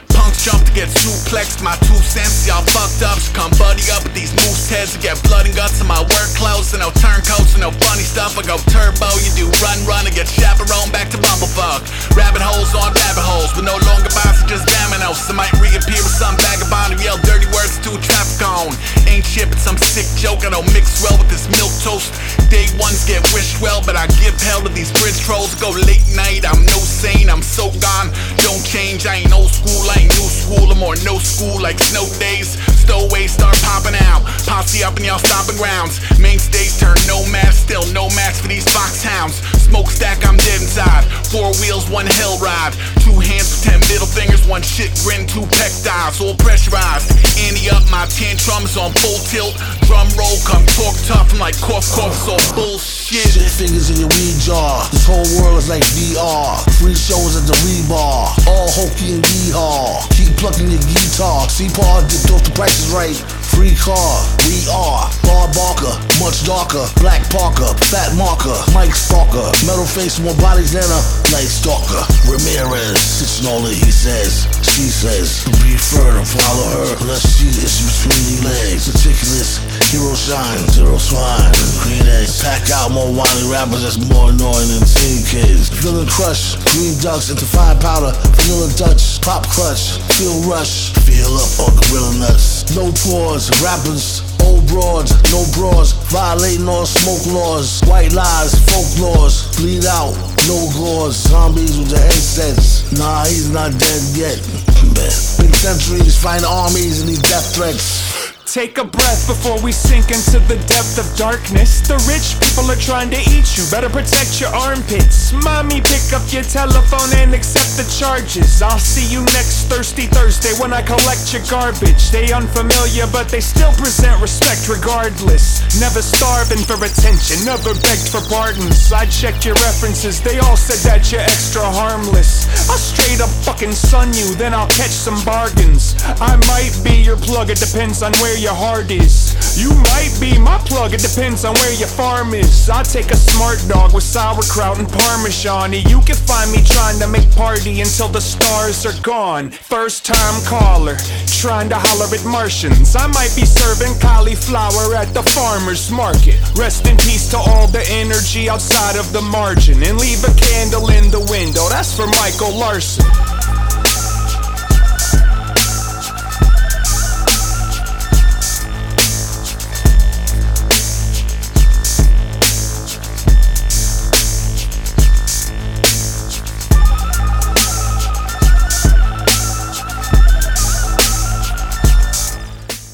Jump 0.48 0.64
to 0.64 0.72
get 0.72 0.88
suplexed. 0.88 1.60
My 1.60 1.76
two 1.84 2.00
cents, 2.00 2.48
y'all 2.48 2.64
fucked 2.72 3.04
up. 3.04 3.20
Just 3.20 3.36
come 3.36 3.52
buddy 3.60 3.84
up 3.92 4.00
with 4.00 4.16
these 4.16 4.32
moose 4.32 4.64
heads 4.72 4.96
and 4.96 5.04
get 5.04 5.20
blood 5.28 5.44
and 5.44 5.52
guts 5.52 5.76
in 5.76 5.84
my 5.84 6.00
work 6.00 6.30
clothes. 6.40 6.72
And 6.72 6.80
no 6.80 6.88
turncoats 6.96 7.52
and 7.52 7.60
no 7.60 7.68
funny 7.84 8.00
stuff. 8.00 8.32
I 8.40 8.48
go 8.48 8.56
turbo, 8.72 9.12
you 9.20 9.28
do 9.36 9.44
run, 9.60 9.76
run 9.84 10.08
and 10.08 10.16
get 10.16 10.24
chaperone 10.24 10.88
back 10.88 11.12
to 11.12 11.20
bumblefuck. 11.20 11.84
Rabbit 12.16 12.40
holes 12.40 12.72
on 12.72 12.96
rabbit 12.96 13.28
holes, 13.28 13.52
but 13.52 13.68
no 13.68 13.76
longer 13.92 14.08
bounce, 14.16 14.40
just 14.48 14.64
dominoes. 14.64 15.20
I 15.28 15.36
might 15.36 15.52
reappear 15.60 16.00
with 16.00 16.16
some 16.16 16.32
vagabond 16.40 16.96
who 16.96 17.04
yell 17.04 17.20
dirty 17.28 17.44
words 17.52 17.76
to 17.84 17.92
a 17.92 18.00
traffic 18.00 18.40
cone. 18.40 18.72
Ain't 19.04 19.28
shit, 19.28 19.52
but 19.52 19.60
some 19.60 19.76
sick 19.76 20.08
joke. 20.16 20.48
I 20.48 20.50
don't 20.56 20.64
mix 20.72 21.04
well 21.04 21.20
with 21.20 21.28
this 21.28 21.44
milk 21.60 21.76
toast. 21.84 22.08
Day 22.48 22.64
ones 22.80 23.04
get 23.04 23.20
wished 23.36 23.60
well, 23.60 23.84
but 23.84 24.00
I 24.00 24.08
give 24.16 24.32
hell 24.40 24.64
to 24.64 24.72
these 24.72 24.88
bridge 24.96 25.20
trolls. 25.20 25.52
Go 25.60 25.76
late 25.84 26.08
night, 26.16 26.48
I'm 26.48 26.64
no 26.64 26.80
sane, 26.80 27.28
I'm 27.28 27.44
so 27.44 27.68
gone. 27.84 28.08
Don't 28.40 28.64
change, 28.64 29.04
I 29.04 29.20
ain't 29.20 29.36
old 29.36 29.52
school, 29.52 29.84
I 29.92 30.08
ain't 30.08 30.16
new 30.16 30.37
school. 30.38 30.70
I'm 30.70 30.78
more 30.78 30.94
no 31.02 31.18
school 31.18 31.60
like 31.60 31.78
snow 31.78 32.06
days. 32.22 32.54
Stowaways 32.86 33.34
start 33.34 33.58
popping 33.66 33.98
out. 34.08 34.22
Posse 34.46 34.82
up 34.82 34.96
in 34.96 35.04
y'all 35.04 35.18
stomping 35.18 35.58
grounds. 35.58 36.00
Mainstays 36.18 36.78
turn 36.78 36.96
no 37.06 37.26
match, 37.28 37.54
still 37.54 37.84
no 37.92 38.08
match 38.14 38.40
for 38.40 38.48
these 38.48 38.64
foxhounds. 38.70 39.42
Smokestack, 39.68 40.24
I'm 40.24 40.36
dead 40.38 40.62
inside. 40.62 41.04
Four 41.28 41.52
wheels, 41.60 41.90
one 41.90 42.06
hell 42.06 42.38
ride. 42.38 42.72
Two 43.04 43.18
hands 43.20 43.50
with 43.52 43.62
ten 43.66 43.80
middle 43.92 44.08
fingers, 44.08 44.46
one 44.46 44.62
shit 44.62 44.94
grin, 45.04 45.26
two 45.26 45.44
pectiles, 45.58 46.22
all 46.22 46.34
pressurized. 46.40 47.12
Annie 47.44 47.68
up, 47.68 47.84
my 47.90 48.06
tantrums 48.08 48.76
on 48.78 48.92
full 49.04 49.20
tilt. 49.28 49.52
Drum 49.84 50.08
roll, 50.16 50.38
come 50.48 50.64
talk 50.78 50.96
tough, 51.04 51.32
I'm 51.32 51.40
like 51.40 51.58
cough, 51.60 51.84
cough, 51.92 52.16
so 52.16 52.36
bullshit. 52.54 53.28
Shit 53.28 53.52
fingers 53.52 53.90
in 53.90 54.00
your 54.00 54.08
weed 54.16 54.38
jar. 54.40 54.88
This 54.92 55.04
whole 55.04 55.28
world 55.40 55.58
is 55.58 55.68
like 55.68 55.84
VR. 55.96 56.56
Free 56.80 56.96
shows 56.96 57.36
at 57.36 57.44
the 57.44 57.56
rebar. 57.64 58.32
All 58.48 58.68
hokey 58.72 59.16
and 59.16 59.24
yeehaw. 59.24 60.08
Keep 60.16 60.27
plucking 60.36 60.68
your 60.68 60.82
guitar. 60.82 61.46
Paul 61.72 62.02
dipped 62.04 62.30
off 62.30 62.42
the 62.42 62.52
prices 62.54 62.90
right. 62.90 63.16
Free 63.54 63.74
car. 63.74 64.26
We 64.50 64.66
are. 64.66 65.06
Bar 65.22 65.46
Barker. 65.54 65.94
Much 66.18 66.44
darker. 66.44 66.84
Black 67.00 67.22
Parker. 67.30 67.70
Fat 67.88 68.14
Marker. 68.16 68.58
Mike 68.74 68.94
Stalker. 68.94 69.48
Metal 69.66 69.86
face 69.86 70.18
more 70.18 70.36
bodies 70.36 70.72
than 70.72 70.84
a 70.84 71.00
night 71.30 71.48
stalker. 71.48 72.02
Ramirez. 72.26 72.98
Sits 72.98 73.46
all 73.46 73.62
that 73.62 73.74
he 73.74 73.90
says. 73.90 74.57
She 74.78 74.90
says. 74.90 75.42
Fair 75.90 76.14
to 76.14 76.24
follow 76.24 76.70
her. 76.70 76.96
Unless 77.02 77.34
she 77.34 77.50
is 77.50 77.82
between 77.82 78.22
your 78.30 78.54
legs. 78.54 78.86
Meticulous. 78.86 79.58
Hero 79.90 80.14
shine. 80.14 80.62
Zero 80.70 80.96
swine. 80.98 81.50
Green 81.82 82.06
eggs. 82.06 82.40
Pack 82.40 82.70
out 82.70 82.92
more 82.92 83.10
wily 83.10 83.50
rappers 83.50 83.82
that's 83.82 83.98
more 83.98 84.30
annoying 84.30 84.70
than 84.70 84.86
teen 84.86 85.26
kids. 85.26 85.68
Villain 85.82 86.06
crush. 86.06 86.54
Green 86.78 86.94
ducks 87.02 87.28
into 87.28 87.44
fine 87.44 87.80
powder. 87.80 88.14
Vanilla 88.38 88.70
Dutch. 88.78 89.20
Pop 89.20 89.42
clutch. 89.50 89.98
Feel 90.14 90.46
rush. 90.46 90.94
Feel 91.02 91.34
up 91.34 91.50
on 91.58 91.74
gorilla 91.74 92.14
nuts. 92.30 92.70
No 92.76 92.92
pause. 93.02 93.50
Rappers. 93.58 94.27
Old 94.44 94.66
broads, 94.68 95.12
no 95.32 95.44
bras, 95.54 95.92
violating 96.10 96.68
all 96.68 96.86
smoke 96.86 97.26
laws, 97.34 97.80
white 97.86 98.12
lies, 98.12 98.54
folklores, 98.68 99.56
bleed 99.56 99.84
out, 99.86 100.14
no 100.46 100.68
gauze, 100.74 101.16
zombies 101.16 101.78
with 101.78 101.90
the 101.90 101.98
headsets. 101.98 102.90
Nah, 102.98 103.24
he's 103.24 103.50
not 103.50 103.72
dead 103.78 104.02
yet. 104.16 104.38
Big 105.38 105.54
centuries, 105.54 106.16
find 106.20 106.44
armies 106.44 107.00
and 107.00 107.08
these 107.08 107.22
death 107.22 107.54
threats. 107.54 108.07
Take 108.48 108.78
a 108.78 108.84
breath 108.84 109.28
before 109.28 109.60
we 109.60 109.72
sink 109.72 110.08
into 110.08 110.40
the 110.48 110.56
depth 110.64 110.96
of 110.96 111.04
darkness. 111.20 111.84
The 111.84 112.00
rich 112.08 112.40
people 112.40 112.64
are 112.72 112.80
trying 112.80 113.12
to 113.12 113.20
eat 113.28 113.44
you. 113.60 113.64
Better 113.68 113.92
protect 113.92 114.40
your 114.40 114.48
armpits. 114.56 115.36
Mommy, 115.44 115.84
pick 115.84 116.16
up 116.16 116.24
your 116.32 116.48
telephone 116.48 117.12
and 117.20 117.36
accept 117.36 117.76
the 117.76 117.84
charges. 117.92 118.64
I'll 118.64 118.80
see 118.80 119.04
you 119.04 119.20
next 119.36 119.68
thirsty 119.68 120.08
Thursday 120.08 120.56
when 120.56 120.72
I 120.72 120.80
collect 120.80 121.28
your 121.28 121.44
garbage. 121.44 122.08
They 122.08 122.32
unfamiliar, 122.32 123.04
but 123.12 123.28
they 123.28 123.44
still 123.44 123.72
present 123.76 124.16
respect 124.24 124.64
regardless. 124.64 125.60
Never 125.76 126.00
starving 126.00 126.64
for 126.64 126.80
attention, 126.80 127.44
never 127.44 127.76
begged 127.84 128.08
for 128.08 128.24
pardons. 128.32 128.88
I 128.96 129.04
checked 129.12 129.44
your 129.44 129.60
references, 129.60 130.24
they 130.24 130.40
all 130.40 130.56
said 130.56 130.80
that 130.88 131.12
you're 131.12 131.20
extra 131.20 131.68
harmless. 131.68 132.48
I'll 132.72 132.80
straight 132.80 133.20
up 133.20 133.28
fucking 133.44 133.76
sun 133.76 134.16
you, 134.16 134.32
then 134.40 134.56
I'll 134.56 134.72
catch 134.72 134.96
some 134.96 135.20
bargains. 135.28 136.00
I 136.16 136.40
might 136.48 136.72
be 136.80 136.96
your 136.96 137.20
plug, 137.20 137.52
it 137.52 137.60
depends 137.60 138.00
on 138.00 138.16
where 138.24 138.37
your 138.38 138.54
heart 138.54 138.90
is. 138.90 139.34
You 139.58 139.74
might 139.74 140.14
be 140.20 140.38
my 140.38 140.58
plug, 140.58 140.94
it 140.94 141.00
depends 141.00 141.44
on 141.44 141.54
where 141.54 141.74
your 141.74 141.88
farm 141.88 142.34
is. 142.34 142.70
I 142.70 142.82
take 142.82 143.10
a 143.10 143.16
smart 143.16 143.58
dog 143.68 143.92
with 143.92 144.04
sauerkraut 144.04 144.78
and 144.78 144.88
parmesan. 144.88 145.72
You 145.72 146.00
can 146.00 146.14
find 146.14 146.50
me 146.52 146.62
trying 146.62 146.98
to 147.00 147.08
make 147.08 147.28
party 147.34 147.80
until 147.80 148.08
the 148.08 148.20
stars 148.20 148.86
are 148.86 149.00
gone. 149.02 149.50
First 149.50 150.06
time 150.06 150.44
caller, 150.44 150.96
trying 151.26 151.68
to 151.70 151.78
holler 151.78 152.06
at 152.14 152.24
Martians. 152.24 152.94
I 152.94 153.06
might 153.08 153.34
be 153.34 153.44
serving 153.44 153.98
cauliflower 154.00 154.94
at 154.94 155.12
the 155.14 155.22
farmer's 155.34 155.90
market. 155.90 156.38
Rest 156.56 156.86
in 156.86 156.96
peace 156.98 157.28
to 157.30 157.38
all 157.38 157.66
the 157.66 157.84
energy 157.90 158.48
outside 158.48 158.96
of 158.96 159.12
the 159.12 159.22
margin. 159.22 159.82
And 159.82 159.98
leave 159.98 160.22
a 160.22 160.34
candle 160.34 160.88
in 160.90 161.10
the 161.10 161.26
window, 161.30 161.68
that's 161.68 161.94
for 161.96 162.06
Michael 162.06 162.54
Larson. 162.54 163.37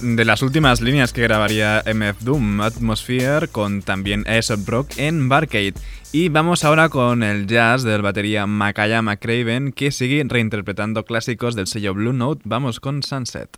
De 0.05 0.27
las 0.27 0.43
últimas 0.43 0.83
líneas 0.83 1.15
que 1.15 1.23
grabaría 1.23 1.83
MF 1.87 2.21
Doom, 2.21 2.61
Atmosphere, 2.61 3.49
con 3.49 3.81
también 3.81 4.23
Aesop 4.27 4.69
Rock 4.69 4.99
en 4.99 5.31
Barcade. 5.31 5.73
Y 6.13 6.29
vamos 6.29 6.63
ahora 6.63 6.91
con 6.91 7.23
el 7.23 7.47
jazz 7.47 7.85
del 7.85 8.03
batería 8.03 8.47
Makaya 8.47 9.01
McCraven, 9.01 9.73
que 9.73 9.91
sigue 9.91 10.23
reinterpretando 10.23 11.07
clásicos 11.07 11.57
del 11.57 11.69
sello 11.69 11.95
Blue 11.95 12.13
Note. 12.13 12.43
Vamos 12.45 12.81
con 12.81 13.03
Sunset. 13.03 13.57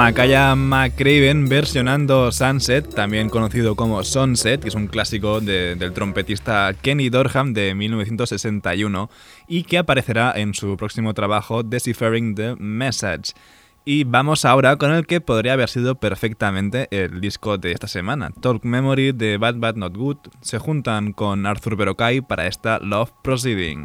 Makaya 0.00 0.54
McCraven 0.54 1.46
versionando 1.46 2.32
Sunset, 2.32 2.88
también 2.94 3.28
conocido 3.28 3.76
como 3.76 4.02
Sunset, 4.02 4.62
que 4.62 4.68
es 4.68 4.74
un 4.74 4.86
clásico 4.86 5.42
de- 5.42 5.74
del 5.76 5.92
trompetista 5.92 6.72
Kenny 6.72 7.10
Dorham 7.10 7.52
de 7.52 7.74
1961 7.74 9.10
y 9.46 9.64
que 9.64 9.76
aparecerá 9.76 10.32
en 10.34 10.54
su 10.54 10.74
próximo 10.78 11.12
trabajo 11.12 11.62
Deciphering 11.62 12.34
the 12.34 12.56
Message. 12.58 13.34
Y 13.84 14.04
vamos 14.04 14.46
ahora 14.46 14.76
con 14.76 14.90
el 14.90 15.06
que 15.06 15.20
podría 15.20 15.52
haber 15.52 15.68
sido 15.68 15.96
perfectamente 15.96 16.88
el 16.90 17.20
disco 17.20 17.58
de 17.58 17.72
esta 17.72 17.86
semana. 17.86 18.30
Talk 18.40 18.64
Memory 18.64 19.12
de 19.12 19.36
Bad 19.36 19.56
Bad 19.56 19.74
Not 19.76 19.94
Good 19.98 20.16
se 20.40 20.58
juntan 20.58 21.12
con 21.12 21.44
Arthur 21.44 21.76
Berokai 21.76 22.22
para 22.22 22.46
esta 22.46 22.78
Love 22.78 23.12
Proceeding. 23.22 23.84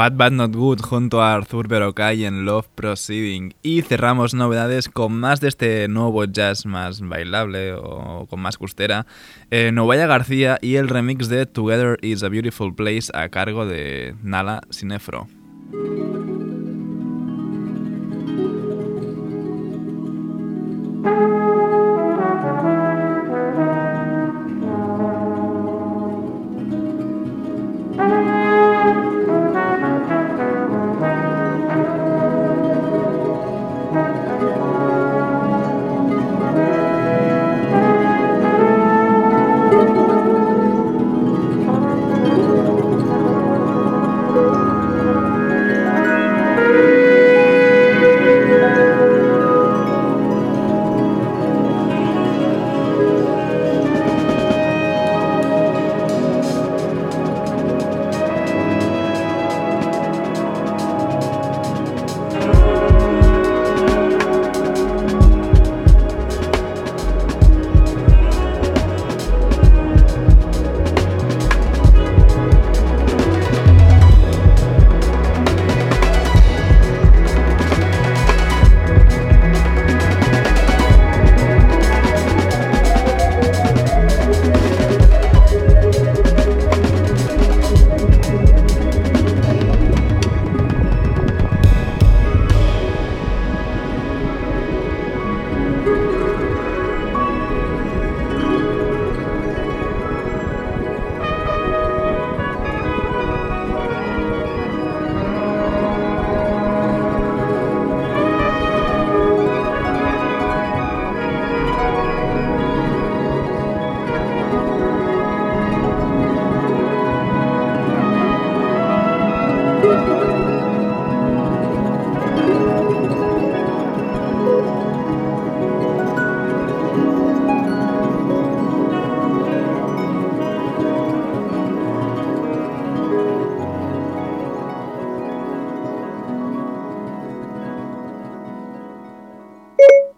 Bad 0.00 0.14
Bad 0.16 0.32
Not 0.32 0.56
Good 0.56 0.80
junto 0.80 1.20
a 1.20 1.34
Arthur 1.34 1.68
Berocay 1.68 2.24
en 2.24 2.46
Love 2.46 2.68
Proceeding. 2.74 3.52
Y 3.62 3.82
cerramos 3.82 4.32
novedades 4.32 4.88
con 4.88 5.12
más 5.12 5.42
de 5.42 5.48
este 5.48 5.88
nuevo 5.88 6.24
jazz 6.24 6.64
más 6.64 7.02
bailable 7.02 7.74
o 7.74 8.26
con 8.30 8.40
más 8.40 8.56
custera. 8.56 9.04
Eh, 9.50 9.72
Novaya 9.72 10.06
García 10.06 10.58
y 10.62 10.76
el 10.76 10.88
remix 10.88 11.28
de 11.28 11.44
Together 11.44 11.98
is 12.00 12.22
a 12.22 12.30
Beautiful 12.30 12.74
Place 12.74 13.12
a 13.12 13.28
cargo 13.28 13.66
de 13.66 14.14
Nala 14.22 14.62
Sinefro. 14.70 15.28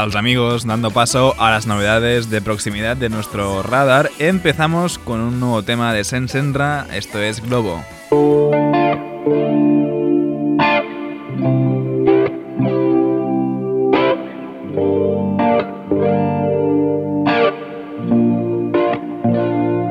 A 0.00 0.06
los 0.06 0.16
amigos, 0.16 0.64
dando 0.64 0.90
paso 0.90 1.34
a 1.38 1.50
las 1.50 1.66
novedades 1.66 2.30
de 2.30 2.40
proximidad 2.40 2.96
de 2.96 3.10
nuestro 3.10 3.62
radar, 3.62 4.10
empezamos 4.18 4.98
con 4.98 5.20
un 5.20 5.38
nuevo 5.38 5.62
tema 5.62 5.92
de 5.92 6.04
Sensenra, 6.04 6.86
esto 6.90 7.20
es 7.20 7.42
Globo. 7.42 7.84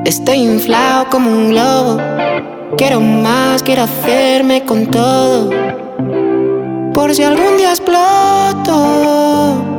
Estoy 0.04 0.38
inflado 0.38 1.08
como 1.08 1.30
un 1.30 1.50
globo. 1.50 2.00
Quiero 2.76 3.00
más, 3.00 3.62
quiero 3.62 3.82
hacerme 3.82 4.64
con 4.64 4.90
todo. 4.90 5.50
Por 6.92 7.14
si 7.14 7.22
algún 7.22 7.58
día 7.58 7.70
exploto. 7.70 9.69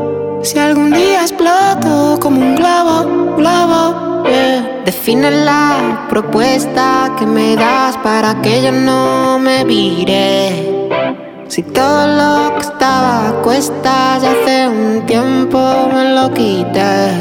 Si 0.44 0.58
algún 0.58 0.92
día 0.92 1.22
exploto 1.22 2.20
como 2.20 2.42
un 2.42 2.56
globo, 2.56 3.36
globo. 3.38 4.24
yeah. 4.26 4.82
Define 4.86 5.30
la 5.46 6.08
propuesta 6.10 7.14
que 7.18 7.28
me 7.28 7.56
das 7.56 7.96
para 7.98 8.42
que 8.42 8.64
yo 8.64 8.72
no 8.72 9.38
me 9.38 9.64
vire. 9.64 10.89
Si 11.48 11.62
todo 11.62 12.08
lo 12.08 12.56
que 12.56 12.62
estaba 12.62 13.30
a 13.30 13.34
cuestas 13.44 14.24
hace 14.24 14.68
un 14.68 15.06
tiempo 15.06 15.60
me 15.94 16.16
lo 16.16 16.34
quité. 16.34 17.12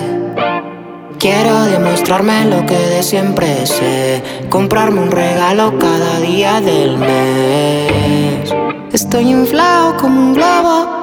Quiero 1.19 1.65
demostrarme 1.65 2.47
lo 2.47 2.65
que 2.65 2.79
de 2.79 3.03
siempre 3.03 3.67
sé. 3.67 4.23
Comprarme 4.49 5.03
un 5.03 5.11
regalo 5.11 5.79
cada 5.79 6.19
día 6.21 6.63
del 6.63 6.97
mes. 6.97 8.55
Estoy 8.93 9.31
inflado 9.31 9.97
como 9.99 10.19
un 10.19 10.35
globo, 10.35 11.00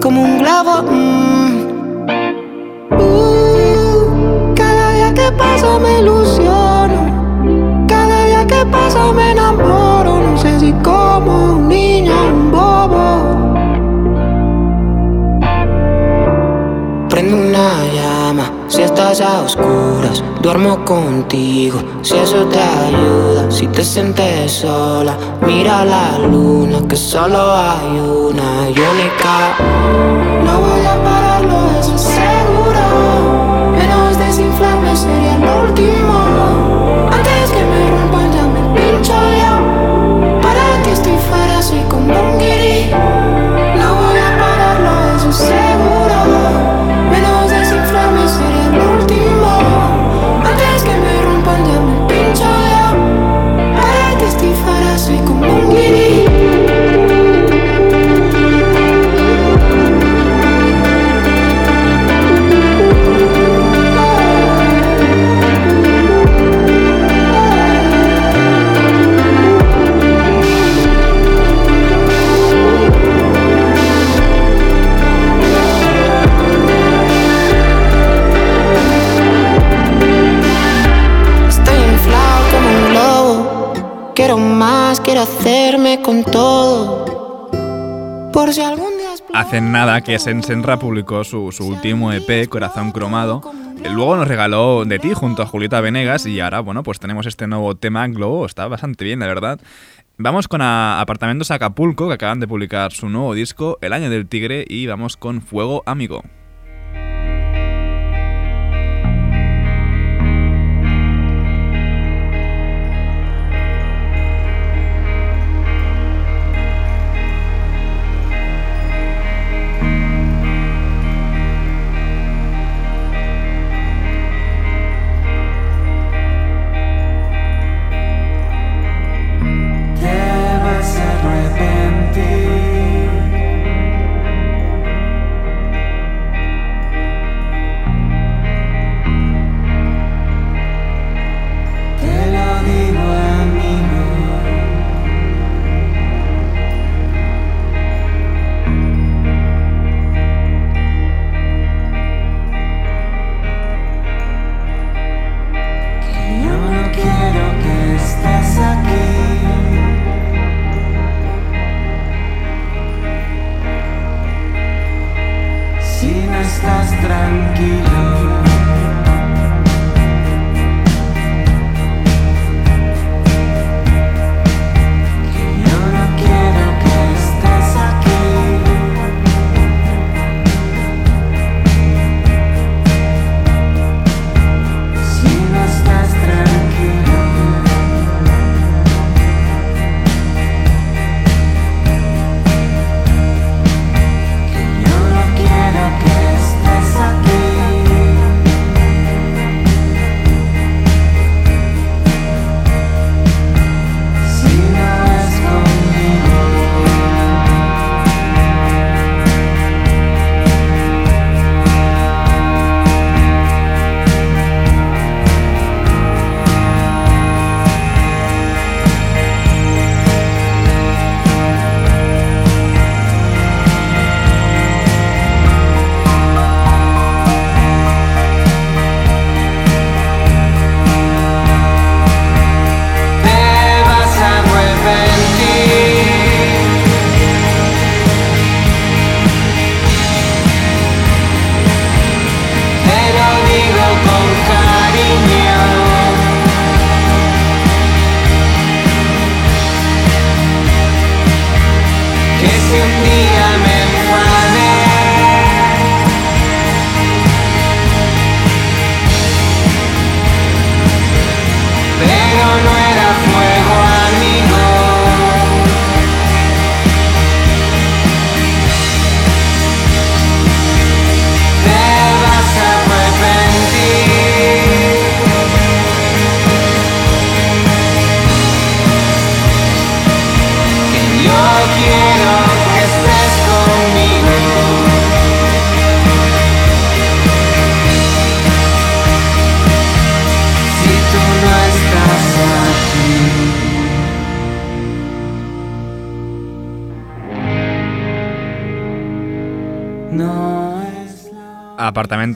como 0.00 0.22
un 0.22 0.38
globo. 0.38 0.82
mm. 0.82 1.48
Uh, 3.00 4.54
cada 4.54 4.92
día 4.92 5.14
que 5.14 5.32
pasa 5.32 5.78
me 5.78 6.00
ilusiono. 6.00 7.86
Cada 7.86 8.24
día 8.26 8.46
que 8.46 8.66
pasa 8.66 9.12
me 9.12 9.32
enamoro. 9.32 10.20
No 10.20 10.36
sé 10.36 10.58
si 10.60 10.72
como 10.84 11.54
un 11.54 11.68
niño, 11.68 12.14
un 12.32 12.50
bobo. 12.50 13.04
Prendo 17.08 17.36
una 17.36 17.82
si 18.68 18.82
estás 18.82 19.20
a 19.20 19.42
oscuras. 19.42 20.22
Duermo 20.42 20.84
contigo 20.84 21.80
si 22.02 22.16
eso 22.16 22.44
te 22.46 22.60
ayuda. 22.60 23.50
Si 23.50 23.66
te 23.66 23.84
sientes 23.84 24.52
sola, 24.52 25.16
mira 25.46 25.84
la 25.84 26.18
luna 26.18 26.78
que 26.88 26.96
solo 26.96 27.52
hay 27.52 27.98
una 27.98 28.68
y 28.68 28.78
única. 28.92 29.56
No 30.44 30.60
voy 30.60 30.86
a 30.86 31.02
pararlo, 31.04 31.80
eso 31.80 31.94
es 31.94 32.17
hacerme 85.18 86.00
con 86.02 86.24
todo. 86.24 87.50
Por 88.32 88.52
si 88.52 88.60
algún 88.60 88.96
día 88.96 89.08
Hace 89.34 89.60
nada 89.60 90.00
que 90.00 90.18
Sensenra 90.18 90.78
publicó 90.78 91.24
su, 91.24 91.52
su 91.52 91.66
último 91.66 92.12
EP, 92.12 92.48
Corazón 92.48 92.92
Cromado. 92.92 93.42
Eh, 93.82 93.90
Luego 93.90 94.16
nos 94.16 94.26
regaló 94.28 94.84
de 94.84 94.98
ti 94.98 95.12
junto 95.12 95.42
a 95.42 95.46
Julieta 95.46 95.80
Venegas 95.80 96.24
y 96.26 96.40
ahora, 96.40 96.60
bueno, 96.60 96.82
pues 96.82 96.98
tenemos 96.98 97.26
este 97.26 97.46
nuevo 97.46 97.74
tema 97.76 98.06
Globo. 98.08 98.46
Está 98.46 98.68
bastante 98.68 99.04
bien, 99.04 99.18
la 99.18 99.26
verdad. 99.26 99.60
Vamos 100.16 100.48
con 100.48 100.62
Apartamentos 100.62 101.50
Acapulco, 101.50 102.08
que 102.08 102.14
acaban 102.14 102.40
de 102.40 102.48
publicar 102.48 102.92
su 102.92 103.08
nuevo 103.08 103.34
disco, 103.34 103.78
El 103.80 103.92
Año 103.92 104.10
del 104.10 104.26
Tigre, 104.26 104.64
y 104.68 104.86
vamos 104.86 105.16
con 105.16 105.42
Fuego 105.42 105.82
Amigo. 105.86 106.22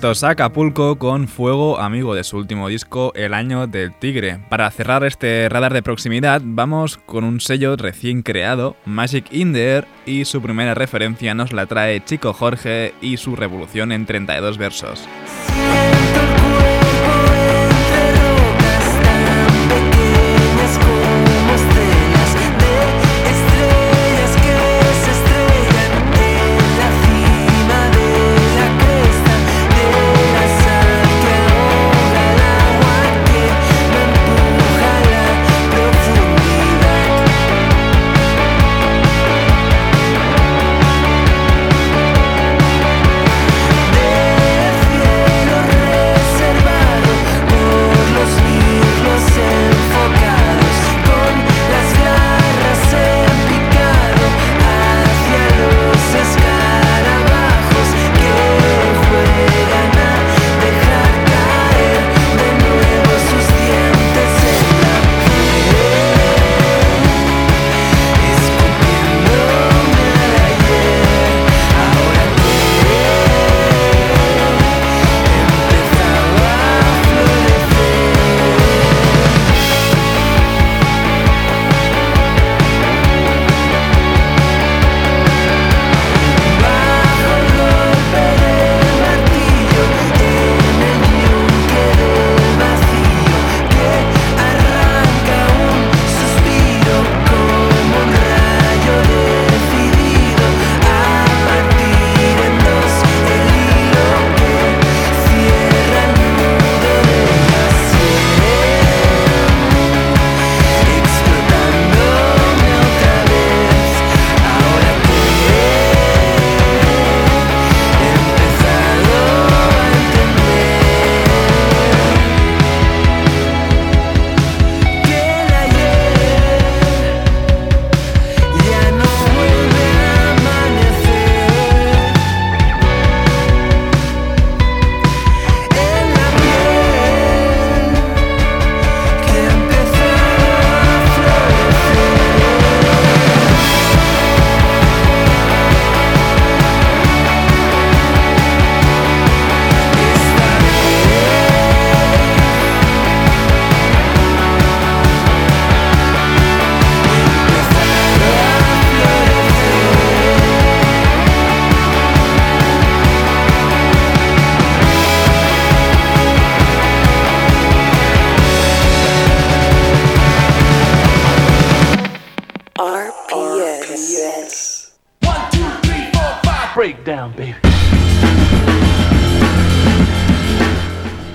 Apartamentos 0.03 0.24
Acapulco 0.24 0.98
con 0.98 1.28
Fuego 1.28 1.78
Amigo 1.78 2.16
de 2.16 2.24
su 2.24 2.36
último 2.36 2.66
disco 2.66 3.12
El 3.14 3.32
Año 3.34 3.68
del 3.68 3.94
Tigre. 3.94 4.40
Para 4.48 4.68
cerrar 4.72 5.05
este 5.05 5.48
radar 5.48 5.72
de 5.72 5.84
proximidad, 5.84 6.42
vamos 6.44 6.98
con 7.07 7.22
un 7.22 7.40
sello 7.40 7.76
recién 7.76 8.22
creado, 8.22 8.74
Magic 8.84 9.26
in 9.30 9.55
y 10.05 10.24
su 10.24 10.42
primera 10.42 10.74
referencia 10.74 11.34
nos 11.34 11.53
la 11.53 11.66
trae 11.66 12.03
Chico 12.05 12.32
Jorge 12.32 12.94
y 13.00 13.16
su 13.18 13.36
revolución 13.36 13.92
en 13.92 14.05
32 14.05 14.59
versos. 14.59 15.07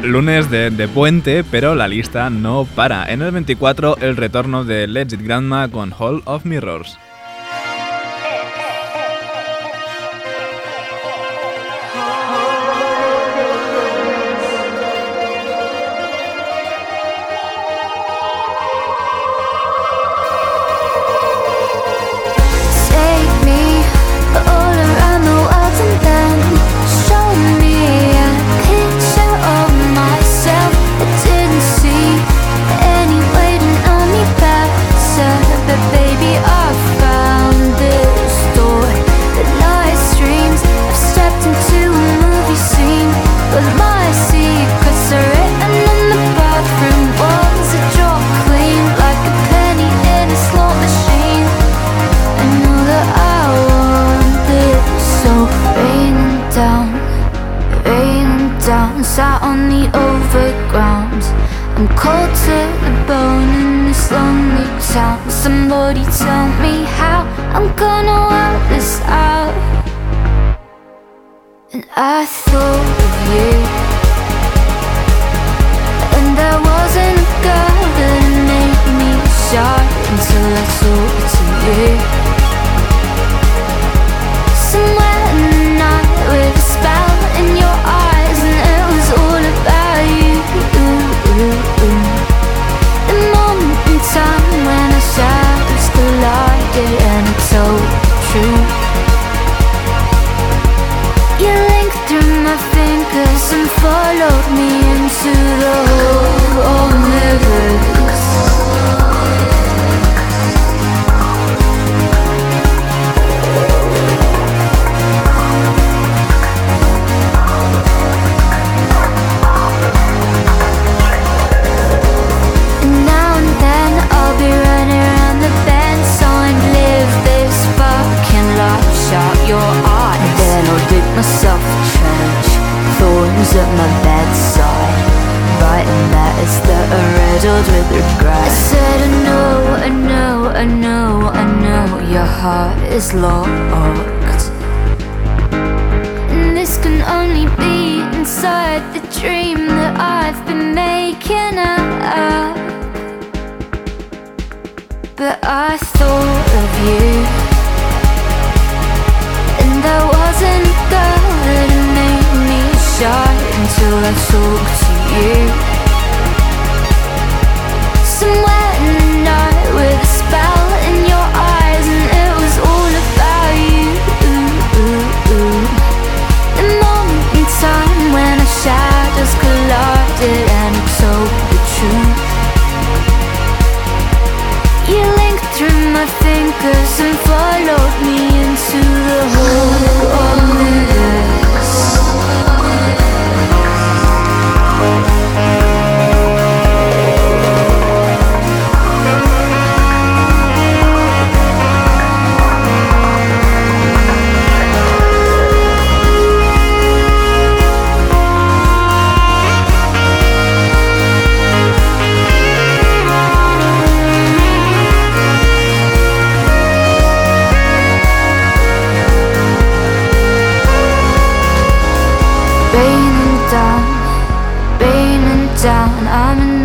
Lunes 0.02 0.50
de, 0.50 0.70
de, 0.70 0.88
puente, 0.88 1.44
pero 1.44 1.76
la 1.76 1.88
lista 1.88 2.30
no 2.30 2.66
para. 2.76 3.12
En 3.12 3.22
el 3.22 3.32
24, 3.32 3.98
el 3.98 4.16
retorno 4.16 4.64
de 4.64 4.88
Legit 4.88 5.22
Grandma 5.22 5.70
con 5.70 5.94
Hall 5.98 6.22
of 6.26 6.46
Mirrors. 6.46 6.98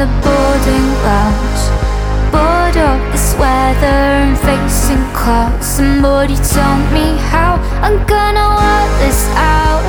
The 0.03 0.09
boarding 0.27 0.89
lounge. 1.07 1.63
Bored 2.35 2.77
of 2.91 2.99
this 3.13 3.29
weather 3.39 4.01
and 4.23 4.37
facing 4.47 5.05
clouds. 5.15 5.65
Somebody 5.65 6.35
tell 6.55 6.77
me 6.97 7.07
how 7.31 7.53
I'm 7.87 7.99
gonna 8.13 8.47
work 8.61 8.91
this 9.03 9.23
out. 9.55 9.85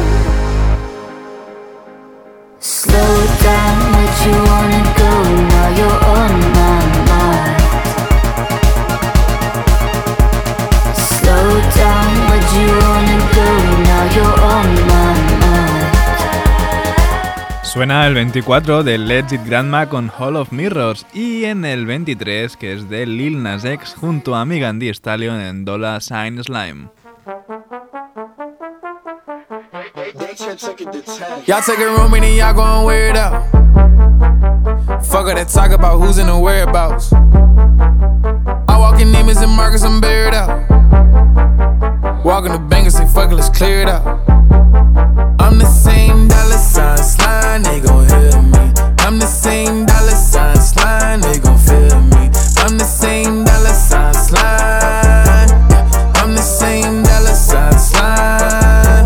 Slow 2.59 3.14
down, 3.47 3.78
where'd 3.93 4.18
you 4.26 4.38
wanna 4.51 4.84
go? 5.01 5.11
Now 5.53 5.68
you're 5.80 6.01
on 6.20 6.34
my 6.59 6.80
mind. 7.11 7.61
Slow 11.14 11.47
down, 11.82 12.11
where'd 12.28 12.49
you 12.59 12.70
wanna 12.86 13.20
go? 13.39 13.49
Now 13.89 14.03
you're 14.16 14.43
Suena 17.74 18.05
el 18.05 18.13
24 18.13 18.84
de 18.84 18.99
Legit 18.99 19.43
Grandma 19.47 19.89
con 19.89 20.11
Hall 20.15 20.36
of 20.36 20.51
Mirrors 20.51 21.07
y 21.11 21.45
en 21.45 21.65
el 21.65 21.88
23 21.88 22.55
que 22.55 22.74
es 22.74 22.88
de 22.88 23.07
Lil 23.07 23.41
Nas 23.41 23.65
X 23.65 23.95
junto 23.99 24.36
a 24.36 24.45
Megan 24.45 24.78
Thee 24.78 24.91
Stallion 24.91 25.41
en 25.41 25.65
Dollar 25.65 25.99
Sign 25.99 26.43
Slime. 26.43 26.89
Y'all 31.47 31.63
take 31.63 31.80
a 31.80 31.89
room 31.89 32.13
and 32.13 32.24
y'all 32.38 32.53
gon' 32.53 32.86
wear 32.86 33.09
it 33.09 33.17
out. 33.17 33.41
Fuck 35.03 35.30
her 35.30 35.34
that 35.34 35.49
talk 35.51 35.71
about 35.71 35.99
who's 35.99 36.19
in 36.19 36.28
the 36.28 36.38
whereabouts. 36.38 37.11
I 37.11 38.78
walk 38.78 39.01
in 39.01 39.11
Neiman's 39.11 39.41
and 39.41 39.51
Marcus, 39.51 39.84
I'm 39.84 39.99
buried 39.99 40.36
out. 40.36 40.69
Walking 42.24 42.51
the 42.51 42.59
bank 42.59 42.86
and 42.86 42.93
say, 42.93 43.07
fuck 43.07 43.32
it, 43.32 43.34
let's 43.34 43.49
clear 43.49 43.82
it 43.82 43.89
out. 43.89 44.21
I'm 45.39 45.57
the 45.57 45.65
same 45.65 46.22
sign, 47.54 47.64
they 47.64 47.80
gon' 47.80 48.06
hear 48.08 48.41
me. 48.41 48.74
I'm 48.99 49.20
the 49.20 49.28
same 49.28 49.86
dollar 49.86 50.12
sign, 50.12 50.56
slime, 50.58 51.22
they 51.22 51.39
gon' 51.39 51.58
feel 51.58 51.99
me. 52.01 52.32
I'm 52.64 52.78
the 52.78 52.86
same 52.86 53.43
dollar 53.43 53.70
sign, 53.70 54.14
slime. 54.14 55.49
I'm 56.16 56.34
the 56.36 56.41
same 56.41 57.04
dollar 57.04 57.36
sign, 57.36 57.78
slime. 57.78 59.06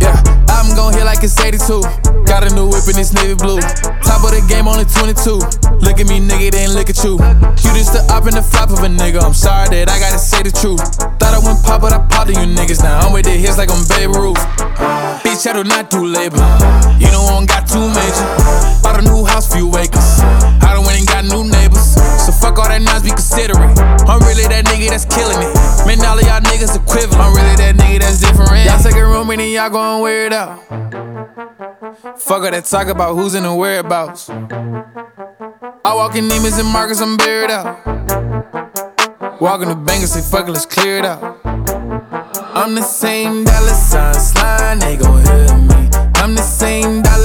Yeah. 0.00 0.20
I'm 0.48 0.74
gon' 0.74 0.94
hear 0.94 1.04
like 1.04 1.22
it's 1.22 1.38
82. 1.38 1.82
Got 2.24 2.50
a 2.50 2.54
new 2.54 2.66
whip 2.66 2.86
and 2.88 2.98
it's 2.98 3.12
navy 3.12 3.34
blue. 3.34 3.60
Top 4.18 4.34
of 4.34 4.34
the 4.34 4.42
game, 4.50 4.66
only 4.66 4.82
22. 4.82 5.38
Look 5.78 6.02
at 6.02 6.10
me, 6.10 6.18
nigga, 6.18 6.50
they 6.50 6.66
ain't 6.66 6.74
look 6.74 6.90
at 6.90 6.98
you. 7.06 7.22
You 7.62 7.70
just 7.78 7.94
the 7.94 8.02
up 8.10 8.26
and 8.26 8.34
the 8.34 8.42
flop 8.42 8.74
of 8.74 8.82
a 8.82 8.90
nigga. 8.90 9.22
I'm 9.22 9.30
sorry 9.30 9.70
that 9.70 9.86
I 9.86 10.02
gotta 10.02 10.18
say 10.18 10.42
the 10.42 10.50
truth. 10.50 10.82
Thought 11.22 11.38
I 11.38 11.38
went 11.38 11.62
pop, 11.62 11.86
but 11.86 11.94
I 11.94 12.02
popped 12.02 12.34
you 12.34 12.42
niggas. 12.42 12.82
Now 12.82 12.98
I'm 13.06 13.14
with 13.14 13.30
the 13.30 13.38
hits 13.38 13.62
like 13.62 13.70
I'm 13.70 13.78
Babe 13.86 14.10
Ruth. 14.10 14.42
Bitch, 15.22 15.46
I 15.46 15.54
do 15.54 15.62
not 15.62 15.94
do 15.94 16.02
labor. 16.02 16.42
You 16.98 17.14
know 17.14 17.30
I 17.30 17.38
don't 17.38 17.46
got 17.46 17.70
too 17.70 17.78
major. 17.78 18.26
Bought 18.82 18.98
a 18.98 19.06
new 19.06 19.22
house, 19.22 19.46
few 19.54 19.70
acres. 19.78 20.18
I 20.66 20.74
went 20.82 20.98
and 20.98 21.06
got 21.06 21.22
new 21.22 21.46
neighbors. 21.46 21.94
So 22.26 22.34
fuck 22.34 22.58
all 22.58 22.66
that 22.66 22.82
noise, 22.82 23.06
be 23.06 23.14
considerate. 23.14 23.70
I'm 24.10 24.18
really 24.26 24.50
that 24.50 24.66
nigga 24.66 24.90
that's 24.90 25.06
killing 25.06 25.38
it. 25.38 25.54
Man, 25.86 26.02
all 26.02 26.18
of 26.18 26.26
y'all 26.26 26.42
niggas 26.42 26.74
equivalent. 26.74 27.22
I'm 27.22 27.38
really 27.38 27.54
that 27.62 27.78
nigga 27.78 28.02
that's 28.02 28.18
different. 28.18 28.66
Y'all 28.66 28.82
take 28.82 28.98
a 28.98 29.06
room 29.06 29.30
and 29.30 29.38
y'all 29.46 29.70
gon' 29.70 30.02
wear 30.02 30.26
it 30.26 30.34
out. 30.34 30.58
Fuck 32.02 32.42
all 32.44 32.50
that 32.50 32.64
talk 32.64 32.86
about 32.86 33.16
who's 33.16 33.34
in 33.34 33.42
the 33.42 33.52
whereabouts. 33.52 34.30
I 34.30 35.94
walk 35.94 36.14
in 36.14 36.28
Neiman's 36.28 36.56
and 36.58 36.68
Marcus, 36.68 37.00
I'm 37.00 37.16
buried 37.16 37.50
out. 37.50 37.84
Walk 39.40 39.62
in 39.62 39.68
the 39.68 39.74
bank 39.74 40.00
and 40.00 40.08
say, 40.08 40.20
fuck 40.20 40.46
it, 40.46 40.52
let's 40.52 40.64
clear 40.64 40.98
it 40.98 41.04
out. 41.04 41.40
I'm 42.54 42.76
the 42.76 42.82
same 42.82 43.42
dollar 43.42 43.74
sign 43.74 44.14
slime, 44.14 44.78
they 44.78 44.96
gon' 44.96 45.24
hear 45.24 45.56
me. 45.58 45.90
I'm 46.14 46.36
the 46.36 46.42
same 46.42 47.02
dollar 47.02 47.17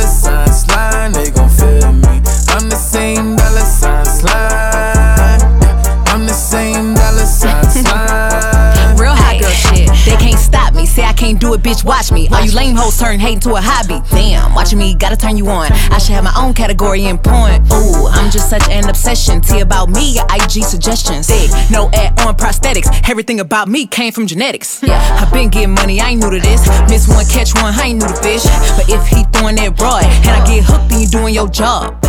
do 11.54 11.60
it, 11.60 11.64
bitch. 11.64 11.84
Watch 11.84 12.12
me. 12.12 12.28
All 12.30 12.44
you 12.44 12.52
lame 12.52 12.76
hoes 12.76 12.98
turn 12.98 13.20
hate 13.20 13.36
into 13.36 13.56
a 13.56 13.62
hobby. 13.62 14.02
Damn, 14.10 14.54
watching 14.54 14.80
me 14.80 14.96
gotta 14.96 15.16
turn 15.16 15.38
you 15.38 15.48
on. 15.48 15.72
I 15.92 15.98
should 15.98 16.14
have 16.14 16.24
my 16.24 16.34
own 16.38 16.54
category 16.54 17.06
in 17.06 17.18
porn. 17.18 17.62
Ooh, 17.72 18.08
I'm 18.08 18.32
just 18.32 18.50
such 18.50 18.68
an 18.70 18.90
obsession. 18.90 19.42
T 19.42 19.60
about 19.60 19.90
me, 19.90 20.16
your 20.16 20.26
IG 20.32 20.64
suggestions. 20.64 21.28
Sick, 21.28 21.52
no 21.72 21.90
ad 21.94 22.20
on 22.22 22.36
prosthetics. 22.36 22.88
Everything 23.10 23.40
about 23.40 23.68
me 23.68 23.88
came 23.88 24.12
from 24.12 24.28
genetics. 24.28 24.82
Yeah, 24.84 25.00
I 25.20 25.30
been 25.32 25.50
getting 25.50 25.74
money. 25.74 26.00
I 26.00 26.12
ain't 26.12 26.22
new 26.22 26.30
to 26.30 26.40
this. 26.40 26.68
Miss 26.90 27.08
one, 27.08 27.26
catch 27.26 27.54
one. 27.56 27.74
I 27.74 27.88
ain't 27.88 28.02
new 28.02 28.08
to 28.08 28.16
fish. 28.22 28.44
But 28.76 28.90
if 28.90 29.06
he 29.08 29.24
throwing 29.34 29.56
that 29.58 29.76
broad 29.78 30.04
and 30.04 30.30
I 30.30 30.46
get 30.46 30.64
hooked, 30.64 30.90
then 30.90 31.02
you 31.02 31.08
doing 31.08 31.34
your 31.34 31.50
job. 31.50 32.00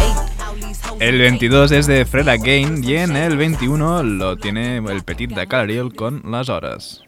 El 1.01 1.18
22 1.18 1.72
es 1.72 1.86
de 1.86 2.05
Fred 2.05 2.28
Again 2.28 2.84
y 2.84 2.97
en 2.97 3.16
el 3.16 3.36
21 3.36 4.05
lo 4.05 4.36
tiene 4.36 4.76
el 4.76 5.03
Petit 5.03 5.30
de 5.30 5.47
Ca 5.49 5.64
l'Eril 5.64 5.92
con 5.95 6.22
Las 6.24 6.49
Horas. 6.49 7.03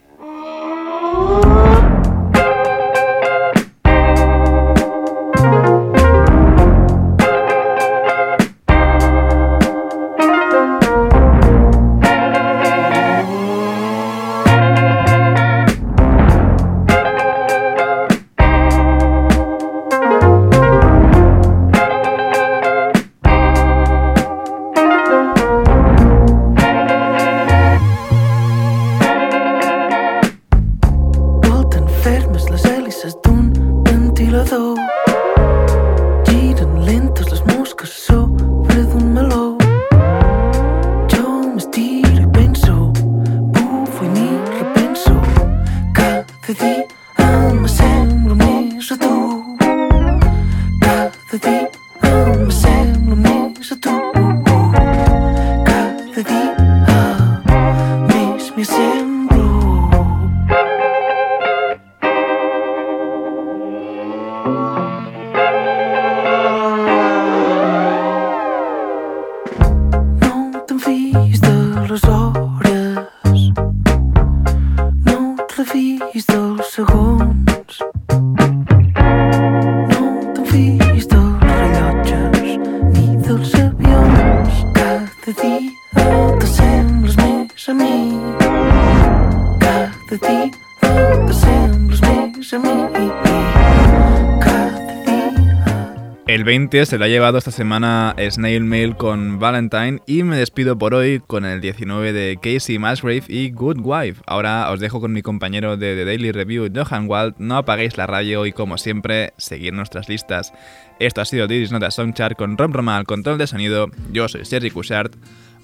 20 96.47 96.87
se 96.87 96.97
lo 96.97 97.05
ha 97.05 97.09
llevado 97.09 97.39
esta 97.39 97.51
semana 97.51 98.15
Snail 98.31 98.63
Mail 98.63 98.95
con 98.95 99.41
Valentine 99.41 100.01
y 100.07 100.23
me 100.23 100.37
despido 100.37 100.79
por 100.79 100.95
hoy 100.95 101.21
con 101.27 101.45
el 101.45 101.61
19 101.61 102.13
de 102.13 102.39
Casey 102.41 102.79
Musgrave 102.79 103.25
y 103.27 103.51
Good 103.51 103.81
Wife. 103.83 104.23
Ahora 104.29 104.71
os 104.71 104.79
dejo 104.79 105.01
con 105.01 105.13
mi 105.13 105.23
compañero 105.23 105.77
de 105.77 105.97
The 105.97 106.05
Daily 106.05 106.31
Review, 106.31 106.71
Johan 106.73 107.09
Wald. 107.09 107.35
No 107.39 107.57
apaguéis 107.57 107.97
la 107.97 108.07
radio 108.07 108.47
y 108.47 108.53
como 108.53 108.79
siempre, 108.79 109.33
seguir 109.37 109.73
nuestras 109.73 110.09
listas. 110.09 110.53
Esto 111.01 111.21
ha 111.21 111.25
sido 111.25 111.49
Didis 111.49 111.73
Nota 111.73 111.91
Songchart 111.91 112.39
con 112.39 112.57
Rom 112.57 112.73
Roma 112.73 113.03
control 113.03 113.39
de 113.39 113.49
sonido. 113.49 113.91
Yo 114.13 114.29
soy 114.29 114.45
Sergi 114.45 114.71
Cushart. 114.71 115.17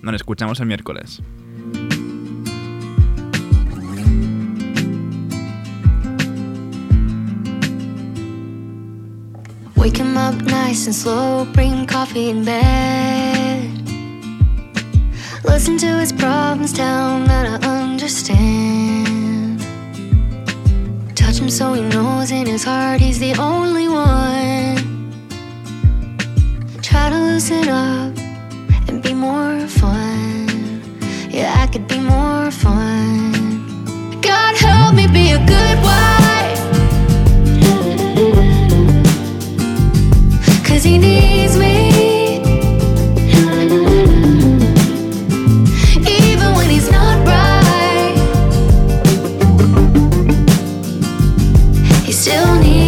Nos 0.03 0.17
escuchamos 0.17 0.59
el 0.59 0.67
miércoles. 0.67 1.23
Wake 9.83 9.97
him 9.97 10.17
up 10.17 10.37
nice 10.43 10.87
and 10.87 10.95
slow, 10.95 11.45
bring 11.45 11.87
coffee 11.87 12.31
in 12.31 12.45
bed. 12.45 13.69
Listen 15.43 15.77
to 15.79 15.99
his 15.99 16.13
problems, 16.13 16.73
tell 16.73 17.17
him 17.17 17.27
that 17.27 17.65
I 17.65 17.83
understand. 17.83 19.59
Touch 21.17 21.41
him 21.41 21.51
so 21.51 21.73
he 21.73 21.83
knows 21.83 22.31
in 22.31 22.47
his 22.47 22.63
heart 22.63 23.01
he's 23.01 23.19
the 23.19 23.35
only 23.35 23.89
one. 23.89 25.11
Try 26.81 27.11
to 27.11 27.19
loosen 27.19 27.69
up 27.69 28.17
and 28.87 29.03
be 29.03 29.13
more 29.13 29.67
fun. 29.67 30.81
Yeah, 31.29 31.53
I 31.59 31.67
could 31.67 31.89
be 31.89 31.99
more 31.99 32.53
fun. 32.53 34.21
God 34.21 34.57
help 34.59 34.95
me 34.95 35.09
be 35.09 35.33
a 35.33 35.45
good 35.45 35.79
wife. 35.83 36.22
Cause 40.83 40.91
he 40.91 40.99
still 52.13 52.59
needs 52.59 52.83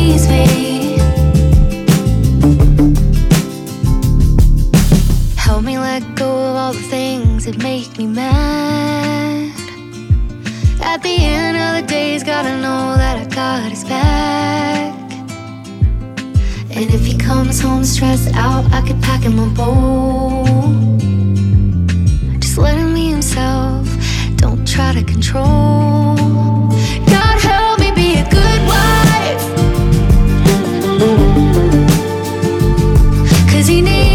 And 16.76 16.92
if 16.92 17.06
he 17.06 17.16
comes 17.16 17.60
home 17.60 17.84
stressed 17.84 18.34
out, 18.34 18.64
I 18.72 18.82
could 18.84 19.00
pack 19.00 19.22
him 19.22 19.38
a 19.38 19.46
bowl. 19.46 20.44
Just 22.40 22.58
let 22.58 22.76
him 22.76 22.92
be 22.92 23.10
himself, 23.10 23.86
don't 24.36 24.66
try 24.66 24.92
to 24.92 25.04
control. 25.04 26.16
God 27.14 27.40
help 27.40 27.78
me 27.78 27.92
be 27.92 28.18
a 28.18 28.28
good 28.28 28.60
wife. 28.72 29.44
Cause 33.52 33.68
he 33.68 33.80
needs 33.80 34.13